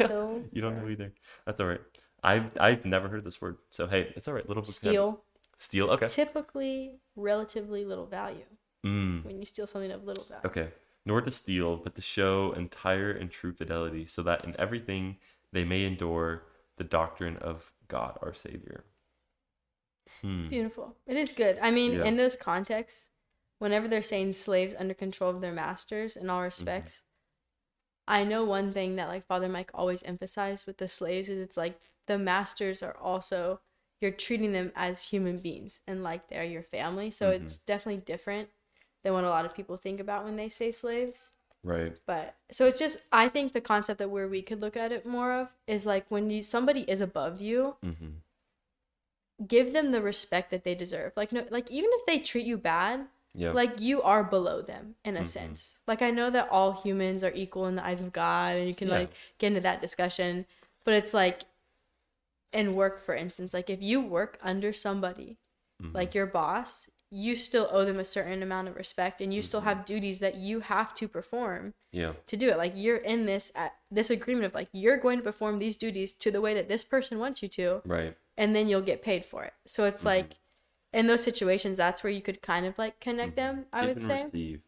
[0.53, 1.13] you don't know either.
[1.47, 1.81] That's all right.
[2.23, 4.47] I've I've never heard this word, so hey, it's all right.
[4.49, 5.23] Little Steal.
[5.59, 5.91] Steal.
[5.91, 6.09] Okay.
[6.09, 8.45] Typically, relatively little value.
[8.85, 10.43] Mm, When you steal something of little value.
[10.47, 10.69] okay.
[11.07, 15.19] Nor to steal, but to show entire and true fidelity, so that in everything
[15.53, 18.85] they may endure the doctrine of God our Savior.
[20.23, 20.49] Hmm.
[20.49, 20.97] Beautiful.
[21.07, 21.59] It is good.
[21.61, 22.03] I mean, Yeah.
[22.03, 23.11] in those contexts,
[23.59, 26.87] whenever they're saying slaves under control of their masters in all Mm-hmm.
[26.87, 27.03] respects,
[28.09, 31.57] I know one thing that like Father Mike always emphasized with the slaves is it's
[31.59, 33.61] like the masters are also
[34.01, 37.11] you're treating them as human beings and like they're your family.
[37.11, 37.31] So Mhm.
[37.31, 38.49] it's definitely different
[39.05, 41.31] than what a lot of people think about when they say slaves.
[41.63, 41.97] Right.
[42.07, 45.07] But so it's just I think the concept that where we could look at it
[45.07, 49.47] more of is like when you somebody is above you, Mm-hmm.
[49.47, 51.13] give them the respect that they deserve.
[51.17, 53.53] Like no like even if they treat you bad, Yeah.
[53.53, 55.27] like you are below them in a Mhm.
[55.27, 55.79] sense.
[55.87, 58.75] Like I know that all humans are equal in the eyes of God and you
[58.75, 58.99] can Yeah.
[59.01, 60.47] like get into that discussion,
[60.85, 61.43] but it's like
[62.53, 65.37] in work for instance, like if you work under somebody,
[65.83, 65.95] Mhm.
[65.95, 69.61] like your boss, you still owe them a certain amount of respect and you still
[69.61, 69.65] Mhm.
[69.65, 72.15] have duties that you have to perform yeah.
[72.27, 72.57] to do it.
[72.57, 76.13] Like you're in this at this agreement of like you're going to perform these duties
[76.15, 78.17] to the way that this person wants you to, Right.
[78.37, 79.55] and then you'll get paid for it.
[79.65, 80.07] So it's Mhm.
[80.07, 80.31] like
[80.93, 83.37] in those situations, that's where you could kind of like connect Mhm.
[83.37, 83.67] them.
[83.73, 84.25] I Give would say.
[84.25, 84.63] receive.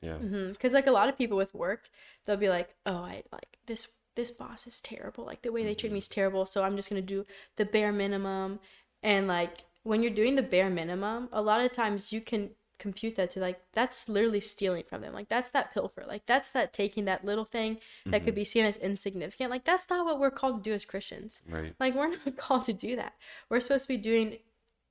[0.00, 0.16] Yeah.
[0.16, 1.90] Because like a lot of people with work,
[2.24, 3.88] they'll be like, "Oh, I like this.
[4.14, 5.24] This boss is terrible.
[5.24, 6.46] Like the way they treat me is terrible.
[6.46, 8.58] So I'm just gonna do the bare minimum."
[9.02, 13.14] And like when you're doing the bare minimum, a lot of times you can compute
[13.16, 15.12] that to like that's literally stealing from them.
[15.12, 16.02] Like that's that pilfer.
[16.08, 18.36] Like that's that taking that little thing that could Mhm.
[18.36, 19.50] be seen as insignificant.
[19.50, 21.42] Like that's not what we're called to do as Christians.
[21.46, 21.74] Right.
[21.78, 23.12] Like we're not called to do that.
[23.50, 24.38] We're supposed to be doing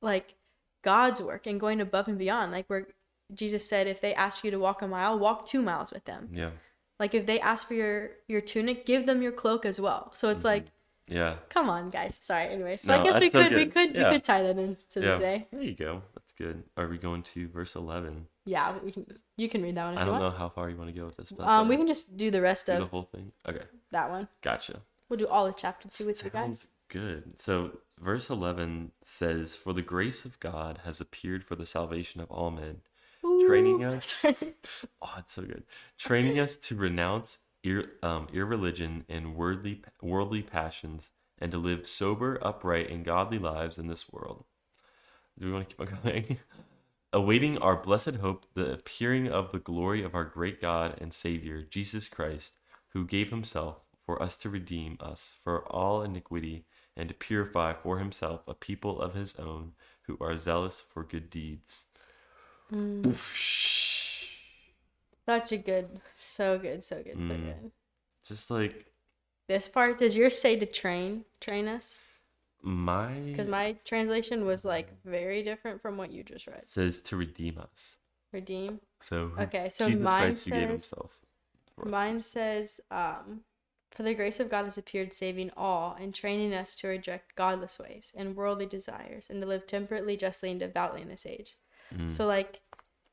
[0.02, 0.36] like
[0.84, 2.52] God's work and going above and beyond.
[2.52, 2.88] Like where
[3.34, 6.30] Jesus said, if they ask you to walk a mile, walk two miles with them.
[6.32, 6.52] Yeah.
[7.00, 10.12] Like if they ask for your your tunic, give them your cloak as well.
[10.14, 10.48] So it's Mhm.
[10.48, 10.66] like,
[11.10, 11.36] Yeah.
[11.50, 12.18] come on, guys.
[12.22, 12.46] Sorry.
[12.46, 14.10] Anyway, so I guess we that's so could we could Yeah.
[14.10, 15.14] we could tie that into Yeah.
[15.16, 15.48] the day.
[15.52, 16.02] There you go.
[16.16, 16.64] That's good.
[16.78, 18.28] Are we going to verse eleven?
[18.46, 19.06] Yeah, we can.
[19.38, 21.06] You can read that one if I don't know how far you want to go
[21.06, 21.32] with this.
[21.32, 23.32] But Um, we can just do the rest do the whole thing.
[23.48, 23.64] Okay.
[23.92, 24.28] that one.
[24.42, 24.82] Gotcha.
[25.10, 26.68] We'll do all of chapter two with you guys.
[26.90, 27.40] Good.
[27.40, 32.30] So, verse 11 says, For the grace of God has appeared for the salvation of
[32.32, 32.82] all men,
[33.46, 34.26] training us-
[35.02, 35.64] Oh, it's so good.
[35.98, 42.38] Training us to renounce ir- um, irreligion and worldly, worldly passions and to live sober,
[42.42, 44.44] upright, and godly lives in this world.
[45.38, 46.38] Do we want to keep on going?
[47.12, 51.64] Awaiting our blessed hope, the appearing of the glory of our great God and Savior,
[51.64, 52.58] Jesus Christ,
[52.90, 58.00] who gave himself for us to redeem us for all iniquity and to purify for
[58.00, 59.72] himself a people of his own
[60.04, 61.86] who are zealous for good deeds.
[62.74, 63.04] Mm.
[65.30, 67.44] Such a good, so good, so good, so Mm.
[67.46, 67.72] good.
[68.24, 68.92] Just like
[69.48, 72.00] This part, does yours say to train, train us?
[72.64, 76.64] my Because my translation was like very different from what you just read.
[76.64, 77.98] says to redeem us.
[78.32, 78.82] Redeem.
[79.02, 81.20] So who- Okay, so Jesus mine Christ who gave says himself.
[81.76, 81.92] for us.
[81.92, 83.46] mine says, um,
[83.92, 87.78] for the grace of God has appeared, saving all and training us to reject godless
[87.78, 91.58] ways and worldly desires, and to live temperately, justly, and devoutly in this age.
[91.94, 92.62] Mm, So like,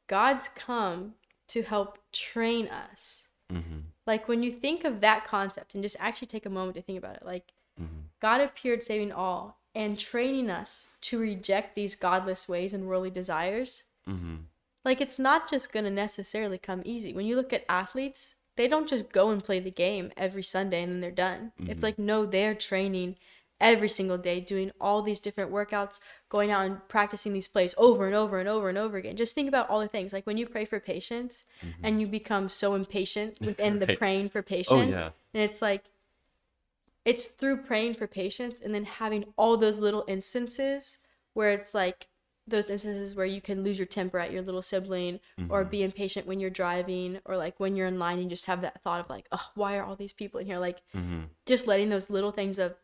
[0.07, 1.17] God's come
[1.49, 3.29] to help train us.
[3.53, 6.83] mhm, Like when you think of that concept and just actually take a moment to
[6.83, 11.97] think about it, like mhm, God appeared saving all and training us to reject these
[11.97, 13.85] godless ways and worldly desires.
[14.09, 14.45] mhm.
[14.85, 17.13] Like it's not just going to necessarily come easy.
[17.13, 20.83] When you look at athletes, they don't just go and play the game every Sunday
[20.83, 21.53] and then they're done.
[21.59, 21.83] It's Mhm.
[21.83, 23.17] like no, they're training
[23.61, 28.07] every single day, doing all these different workouts, going out and practicing these plays over
[28.07, 29.17] and over and over and over again.
[29.17, 30.13] Just think about all the things.
[30.13, 31.75] Like when you pray for patience Mhm.
[31.83, 34.91] and you become so impatient within the praying for Oh patience.
[34.91, 35.11] yeah.
[35.33, 35.85] And it's like,
[37.05, 40.99] it's through praying for patience and then having all those little instances
[41.35, 42.09] where it's like
[42.49, 45.71] those instances where you can lose your temper at your little sibling or Mhm.
[45.71, 48.83] be impatient when you're driving or like when you're in line you just have that
[48.83, 51.29] thought of like oh why are all these people in here like Mhm.
[51.45, 52.75] just letting those little things of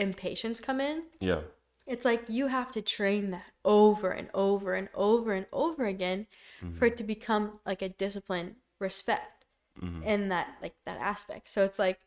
[0.00, 1.42] impatience come in Yeah.
[1.86, 6.26] it's like you have to train that over and over and over and over again
[6.60, 6.92] for Mhm.
[6.92, 9.46] it to become like a discipline respect
[9.80, 10.04] Mhm.
[10.04, 11.48] in that like that aspect.
[11.48, 12.00] So it's like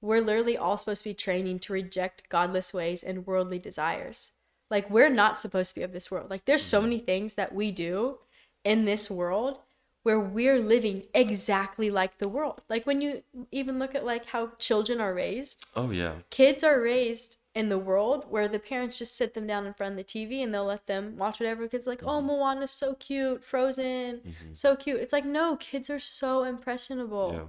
[0.00, 4.32] we're literally all supposed to be training to reject godless ways and worldly desires.
[4.70, 6.30] Like we're not supposed to be of this world.
[6.30, 8.18] Like there's so many things that we do
[8.64, 9.60] in this world
[10.08, 12.62] where we're living exactly like the world.
[12.70, 16.14] Like when you even look at like how children are raised, Oh yeah.
[16.30, 19.92] kids are raised in the world where the parents just sit them down in front
[19.92, 22.24] of the TV and they'll let them watch whatever kids like, oh Mhm.
[22.24, 24.56] Moana's so cute, Frozen, Mhm.
[24.56, 24.98] so cute.
[24.98, 27.32] It's like no, kids are so impressionable.
[27.34, 27.46] Yeah.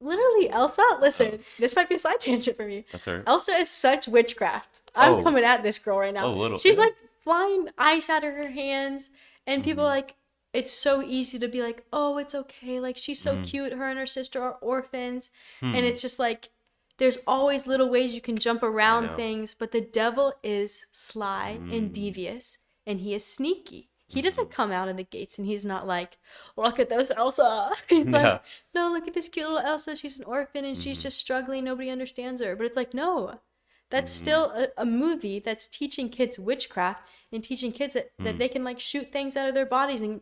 [0.00, 0.82] Literally, Elsa.
[1.02, 2.86] Listen, this might be a side tangent for me.
[2.92, 3.22] That's her.
[3.26, 4.90] Elsa is such witchcraft.
[4.94, 5.22] I'm Oh.
[5.22, 6.28] coming at this girl right now.
[6.28, 6.56] Oh, little.
[6.56, 9.10] She's like flying ice out of her hands,
[9.46, 9.88] and people Mhm.
[9.88, 10.14] are like,
[10.54, 12.80] it's so easy to be like, oh, it's okay.
[12.80, 13.44] Like she's so Mhm.
[13.44, 13.72] cute.
[13.72, 15.30] Her and her sister are orphans,
[15.60, 15.74] Hmm.
[15.74, 16.50] and it's just like.
[16.96, 21.90] There's always little ways you can jump around things, but the devil is sly and
[21.90, 21.92] Mm.
[21.92, 23.90] devious, and he is sneaky.
[24.06, 24.22] He Mhm.
[24.22, 26.18] doesn't come out of the gates and he's not like,
[26.56, 27.72] look at this Elsa.
[27.88, 28.42] He's like,
[28.74, 29.96] no, look at this cute little Elsa.
[29.96, 31.02] She's an orphan and she's Mhm.
[31.02, 31.64] just struggling.
[31.64, 32.54] Nobody understands her.
[32.54, 33.40] But it's like, no,
[33.90, 34.16] that's Mhm.
[34.16, 38.38] still a, a movie that's teaching kids witchcraft and teaching kids that, that Mm.
[38.38, 40.20] they can like shoot things out of their bodies and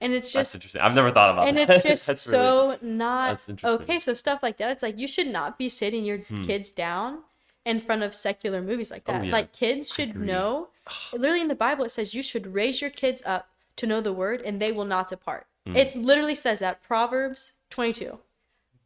[0.00, 0.80] and it's That's just interesting.
[0.80, 1.70] I've never thought about and that.
[1.70, 3.82] it's just That's really- so not that's interesting.
[3.82, 3.98] okay.
[3.98, 6.44] So stuff like that, it's like you should not be sitting your Hmm.
[6.44, 7.24] kids down
[7.64, 9.24] in front of secular movies like Oh, that.
[9.26, 9.32] yeah.
[9.32, 10.68] Like kids should know
[11.12, 14.12] literally in the Bible it says you should raise your kids up to know the
[14.12, 15.46] word and they will not depart.
[15.66, 18.18] It literally says that Proverbs 22.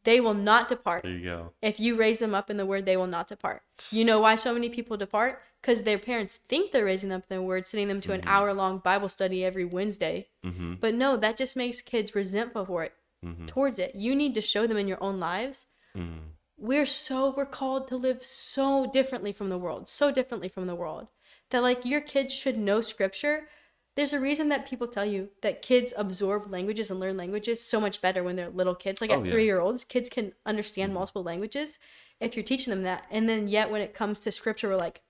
[0.05, 1.05] They will not depart.
[1.05, 1.53] There you go.
[1.63, 3.63] If you raise them up in the word, they will not depart.
[3.91, 5.41] You know why so many people depart?
[5.61, 8.53] Because their parents think they're raising them in the word, sending them to an hour
[8.53, 10.27] long Bible study every Wednesday.
[10.45, 10.75] Mm-hmm.
[10.81, 12.95] But no, that just makes kids resentful for it
[13.25, 13.47] Mm-hmm.
[13.47, 13.95] towards it.
[13.95, 15.67] You need to show them in your own lives.
[15.97, 16.31] Mm-hmm.
[16.59, 20.75] We're so we're called to live so differently from the world, so differently from the
[20.75, 21.07] world.
[21.51, 23.47] That like your kids should know scripture.
[23.95, 27.79] There's a reason that people tell you that kids absorb languages and learn languages so
[27.79, 29.01] much better when they're little kids.
[29.01, 29.33] Like Oh, at yeah.
[29.33, 30.95] three year olds, kids can understand Mhm.
[30.95, 31.79] multiple languages
[32.19, 33.05] if you're teaching them that.
[33.11, 35.03] And then yet when it comes to scripture, we're like,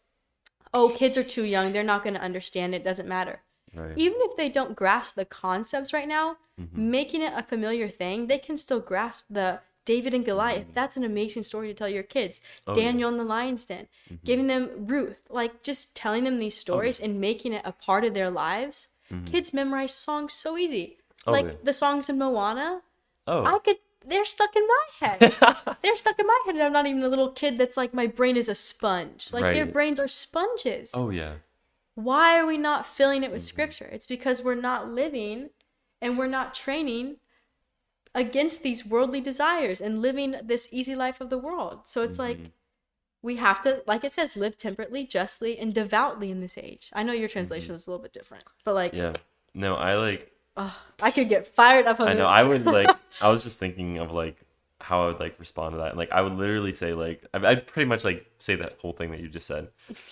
[0.75, 1.73] oh, kids are too young.
[1.73, 2.75] They're not going to understand.
[2.75, 3.43] It doesn't matter
[3.75, 3.97] Right.
[3.97, 6.77] even if they don't grasp the concepts right now, Mhm.
[6.77, 10.67] making it a familiar thing, they can still grasp the David and Goliath.
[10.73, 12.41] That's an amazing story to tell your kids.
[12.67, 12.85] Oh, yeah.
[12.85, 13.89] Daniel in the lion's den,
[14.25, 18.15] giving them Ruth, like just telling them these stories and making it a part of
[18.15, 18.89] their lives.
[19.11, 19.27] Mhm.
[19.31, 20.99] Kids memorize songs so easy.
[21.27, 21.53] Oh, like yeah.
[21.63, 22.83] the songs in Moana,
[23.27, 23.45] Oh.
[23.45, 23.79] I could.
[24.05, 25.21] They're stuck in my head.
[25.83, 28.09] they're stuck in my head, and I'm not even a little kid that's like my
[28.09, 29.29] brain is a sponge.
[29.33, 31.35] Like their brains are sponges oh yeah.
[31.95, 33.47] why are we not filling it with Mhm.
[33.47, 35.51] scripture it's because we're not living
[36.01, 37.17] and we're not training
[38.15, 42.39] against these worldly desires and living this easy life of the world so it's like
[42.39, 42.51] Mhm.
[43.23, 47.03] we have to like it says live temperately justly and devoutly in this age i
[47.03, 49.01] know your translation is a little bit different but like Mm-hmm.
[49.03, 49.13] Yeah.
[49.55, 50.33] No, I like.
[50.57, 52.27] ugh, i could get fired up on I know.
[52.27, 52.89] I would like.
[53.23, 54.37] I was just thinking of like
[54.81, 57.47] how I would like respond to that, and like I would literally say like I-
[57.47, 59.69] I'd pretty much like say that whole thing that you just said,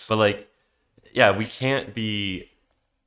[0.07, 0.47] but like,
[1.13, 2.49] yeah, we can't be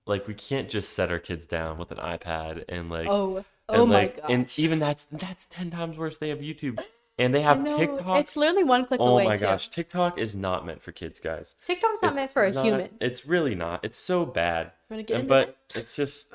[0.07, 3.83] like we can't just set our kids down with an iPad and like oh oh
[3.83, 6.19] and my like gosh and even that's that's ten times worse.
[6.19, 6.81] They have YouTube
[7.19, 7.65] and they have.
[7.65, 8.19] TikTok.
[8.21, 10.93] it's literally one click oh away Oh my too gosh, TikTok is not meant for
[10.93, 11.55] kids, guys.
[11.67, 13.85] tiktok's not meant for a not- human It's really not.
[13.85, 14.73] It's so bad.
[14.91, 15.57] Want to get And- but it?
[15.77, 16.33] it's just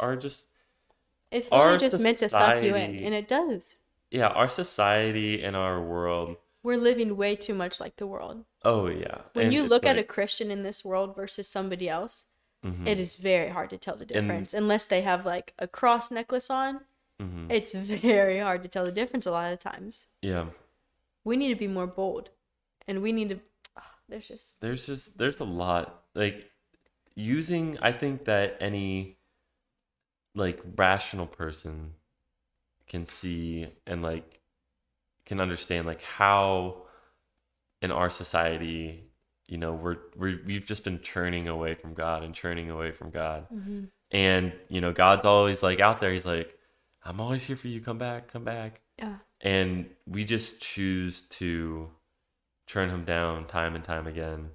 [0.00, 0.48] our just
[1.30, 3.78] it's literally just meant to suck you in and it does
[4.10, 6.36] yeah our society and our world.
[6.62, 9.22] we're living way too much like the world Oh yeah.
[9.32, 12.26] when And you it's look at a Christian in this world versus somebody else,
[12.64, 15.66] Mhm, it is very hard to tell the And- difference unless they have like a
[15.66, 16.84] cross necklace on.
[17.20, 20.08] mhm, It's very hard to tell the difference a lot of the times.
[20.22, 20.46] yeah.
[21.24, 22.30] We need to be more bold,
[22.88, 23.40] and we need to.
[23.76, 26.50] ah, There's just There's just there's a lot like
[27.14, 27.78] using.
[27.80, 29.18] I think that any
[30.34, 31.94] like rational person
[32.86, 34.40] can see and like
[35.26, 36.82] can understand like how
[37.82, 39.04] in our society
[39.52, 43.10] you know we're, we're we've just been churning away from god and churning away from
[43.10, 43.40] god.
[44.10, 46.12] And you know god's always like out there.
[46.12, 46.48] He's like
[47.04, 47.80] i'm always here for you.
[47.88, 48.20] Come back.
[48.32, 48.80] Come back.
[48.98, 49.16] Yeah.
[49.42, 51.88] and we just choose to
[52.66, 54.48] turn him down time and time again.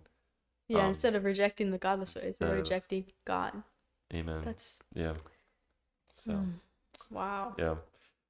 [0.68, 3.52] Yeah, Um, instead of rejecting the godless ways, we're instead of- rejecting God.
[4.14, 4.42] amen.
[4.46, 5.14] That's yeah.
[6.12, 6.54] So mm,
[7.12, 7.54] wow.
[7.60, 7.76] yeah.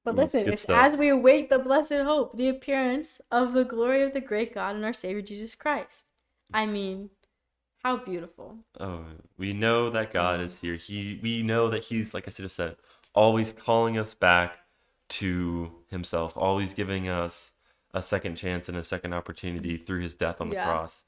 [0.04, 4.02] But Mm, listen, it's as we await the blessed hope, the appearance of the glory
[4.02, 6.06] of the great God and our Savior Jesus Christ.
[6.52, 7.10] I mean,
[7.82, 8.56] how beautiful.
[8.80, 9.04] oh
[9.38, 12.76] we know that god is here he we know that he's like i just said
[13.14, 14.58] always calling us back
[15.08, 17.52] to himself always giving us
[17.94, 20.62] a second chance and a second opportunity through his death on the Yeah.
[20.64, 20.70] Mm-hmm.
[20.70, 21.04] cross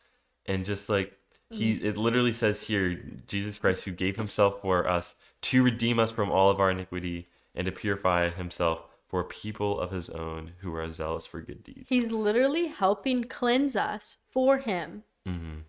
[0.46, 1.16] and just like
[1.50, 6.12] he it literally says here jesus christ who gave himself for us to redeem us
[6.12, 10.52] from all of our iniquity and to purify himself for a people of his own
[10.60, 15.02] who are zealous for good deeds He's literally helping cleanse us for Him.
[15.26, 15.60] Hmm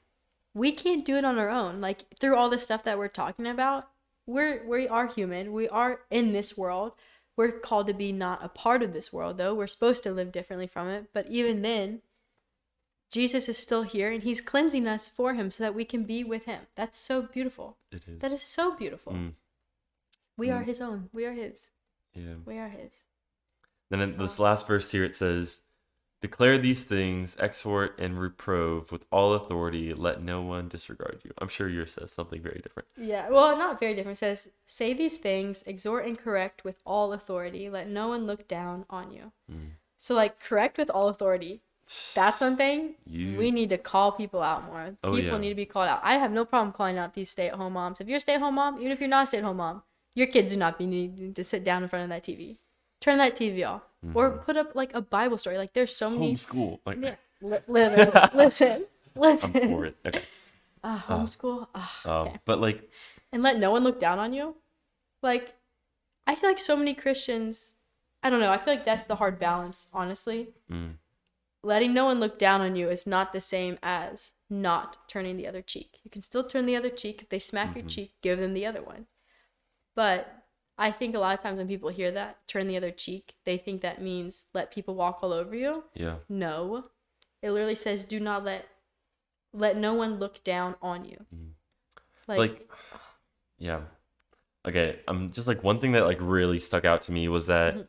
[0.53, 1.81] We can't do it on our own.
[1.81, 3.87] Like through all the stuff that we're talking about,
[4.25, 5.53] we're we are human.
[5.53, 6.93] We are in this world.
[7.37, 9.55] We're called to be not a part of this world, though.
[9.55, 11.07] We're supposed to live differently from it.
[11.13, 12.01] But even then,
[13.09, 16.23] Jesus is still here, and He's cleansing us for Him, so that we can be
[16.23, 16.61] with Him.
[16.75, 17.77] That's so beautiful.
[17.91, 19.13] it is That is so beautiful.
[19.13, 19.33] Mm.
[20.37, 20.65] We are Mm.
[20.65, 21.09] His own.
[21.13, 21.69] We are His.
[22.13, 23.03] yeah We are His.
[23.89, 25.61] Then in this last verse here it says,
[26.22, 31.32] Declare these things, exhort and reprove with all authority, let no one disregard you.
[31.39, 32.88] I'm sure yours says something very different.
[32.95, 34.17] Yeah, well, not very different.
[34.17, 37.72] It says, Say these things, exhort and correct with all authority.
[37.72, 39.32] Let no one look down on you.
[39.51, 39.72] Mm.
[39.97, 41.61] So, like, correct with all authority.
[42.13, 42.95] That's one thing.
[43.05, 44.95] Use- We need to call people out more.
[45.03, 45.38] Oh, people yeah.
[45.39, 46.01] need to be called out.
[46.03, 47.99] I have no problem calling out these stay at home moms.
[47.99, 49.57] If you're a stay at home mom, even if you're not a stay at home
[49.57, 49.82] mom,
[50.13, 52.57] your kids do not be needing to sit down in front of that TV.
[52.99, 53.82] Turn that TV off.
[54.13, 55.57] Or put up, like, a Bible story.
[55.57, 56.33] Like, there's so many.
[56.33, 56.79] homeschool.
[56.85, 58.11] Like, Yeah, li- literally.
[58.33, 58.85] listen.
[59.15, 59.51] listen.
[59.55, 59.95] I'm for it.
[60.05, 60.21] Okay.
[60.83, 61.67] Uh, homeschool.
[61.75, 62.39] Ah, Um, okay.
[62.43, 62.89] But like,
[63.31, 64.55] and let no one look down on you.
[65.21, 65.53] Like,
[66.25, 67.75] I feel like so many Christians,
[68.23, 70.49] I don't know, I feel like that's the hard balance, honestly.
[70.71, 70.97] mm,
[71.63, 75.47] letting no one look down on you is not the same as not turning the
[75.47, 75.99] other cheek.
[76.03, 77.21] You can still turn the other cheek.
[77.21, 77.89] If they smack your Mhm.
[77.89, 79.07] cheek, give them the other one.
[79.95, 80.40] But
[80.82, 83.57] I think a lot of times when people hear that, turn the other cheek, they
[83.57, 85.84] think that means let people walk all over you.
[85.93, 86.15] Yeah.
[86.27, 86.86] No.
[87.41, 88.67] It literally says do not let
[89.53, 91.25] let no one look down on you.
[91.34, 91.51] Mhm.
[92.27, 92.69] Like, like
[93.57, 93.82] yeah
[94.65, 97.75] okay i'm just like one thing that like really stuck out to me was that
[97.75, 97.88] Mhm.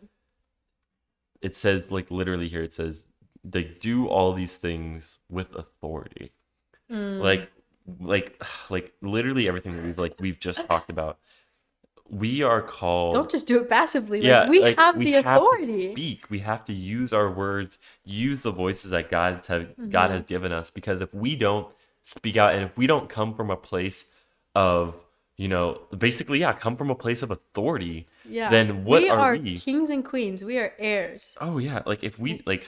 [1.41, 3.07] it says like literally here it says
[3.45, 6.33] they do all these things with authority
[6.91, 7.51] mm, like
[8.01, 11.19] like like literally everything that we've like we've just talked about
[12.11, 14.19] we are called don't just do it passively.
[14.21, 15.93] Like yeah we like, have we the have to authority.
[15.93, 20.15] speak we have to use our words use the voices that god have god Mhm.
[20.15, 21.69] has given us because if we don't
[22.03, 24.05] speak out and if we don't come from a place
[24.55, 24.95] of
[25.37, 28.51] you know basically yeah come from a place of authority Yeah.
[28.51, 29.57] then what we are are we?
[29.57, 30.45] kings and queens.
[30.45, 31.37] We are heirs.
[31.41, 32.67] oh yeah like if we like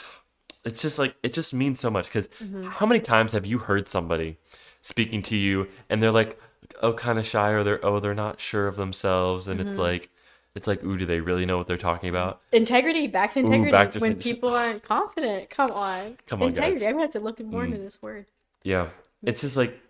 [0.65, 2.65] it's just like it just means so much because Mhm.
[2.69, 4.39] how many times have you heard somebody
[4.81, 6.39] speaking to you and they're like
[6.83, 9.67] oh kind of shy or they're oh they're not sure of themselves and Mhm.
[9.67, 10.11] it's like
[10.55, 13.45] it's like ooh do they really know what they're talking about Integrity, back to Ooh,
[13.45, 13.71] integrity.
[13.73, 16.17] back to when people aren't confident, come on.
[16.27, 16.75] Come on, integrity.
[16.77, 16.83] guys.
[16.85, 17.83] I'm gonna have to look more into Mm.
[17.83, 18.27] this word.
[18.63, 18.89] Yeah.
[19.23, 19.81] It's just like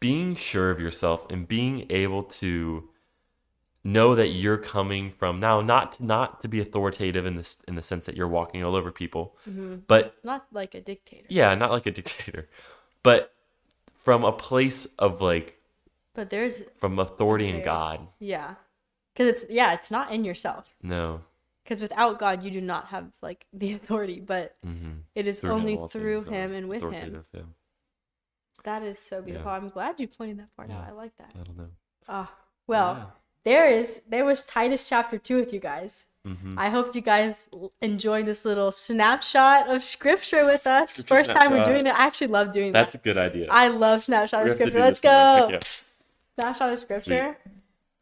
[0.00, 2.88] being sure of yourself and being able to
[3.84, 7.82] know that you're coming from now not not to be authoritative in this in the
[7.82, 11.70] sense that you're walking all over people, hmm but Not like a dictator, yeah, not
[11.72, 12.48] like a dictator,
[13.02, 13.34] but
[13.94, 15.58] from a place of like
[16.14, 18.06] but there's from authority in God.
[18.18, 18.54] yeah,
[19.14, 20.74] because it's yeah, it's not in yourself.
[20.82, 21.20] No.
[21.64, 24.92] Because without God, you do not have like the authority, but Mm-hmm.
[25.14, 27.22] it is only through Him and with Him.
[27.32, 27.42] Yeah.
[28.64, 29.50] That is so beautiful.
[29.50, 30.84] I'm glad you pointed that part out.
[30.86, 31.30] I like that.
[31.34, 31.68] I don't know.
[32.08, 32.32] Ah,
[32.66, 33.12] well,
[33.44, 36.06] there is there was Titus chapter two with you guys.
[36.24, 37.48] hmm I hope you guys
[37.80, 40.92] enjoyed this little snapshot of scripture with us.
[40.94, 41.94] Scripture First time we're doing it.
[41.98, 42.82] I actually love doing that.
[42.84, 43.46] That's a good idea.
[43.50, 44.78] I love snapshot We of scripture.
[44.80, 45.58] Let's go.
[46.34, 47.36] Snapshot of scripture.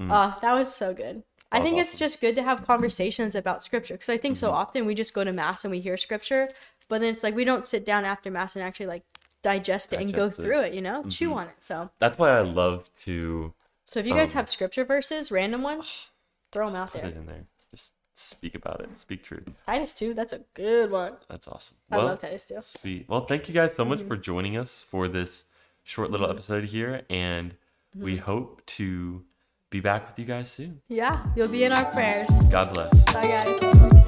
[0.00, 0.08] Mm.
[0.10, 1.22] Oh, that was so good.
[1.52, 4.54] I think it's just good to have conversations about scripture because I think so Mhm.
[4.54, 6.48] often we just go to mass and we hear scripture,
[6.88, 9.02] but then it's like we don't sit down after mass and actually like
[9.42, 10.34] digest it and go it.
[10.34, 11.36] through it, you know, chew Mhm.
[11.36, 11.56] on it.
[11.58, 13.52] So, That's why I love to
[13.86, 16.08] so if you guys Um, have scripture verses, random ones,
[16.52, 17.06] throw them out there.
[17.06, 17.44] in there.
[17.72, 18.96] Just speak about it.
[18.96, 19.48] Speak truth.
[19.66, 21.16] Titus two, that's a good one.
[21.28, 21.76] That's awesome.
[21.90, 22.60] I Well, love Titus two.
[22.60, 23.08] sweet.
[23.08, 24.06] Well, thank you guys so much Mhm.
[24.06, 25.46] for joining us for this
[25.82, 26.34] short little Mhm.
[26.34, 27.56] episode here, and
[27.94, 28.20] we Mhm.
[28.20, 29.22] hope to
[29.70, 30.80] be back with you guys soon.
[30.88, 32.30] Yeah, you'll be in our prayers.
[32.50, 32.90] God bless.
[33.12, 33.99] Bye, guys.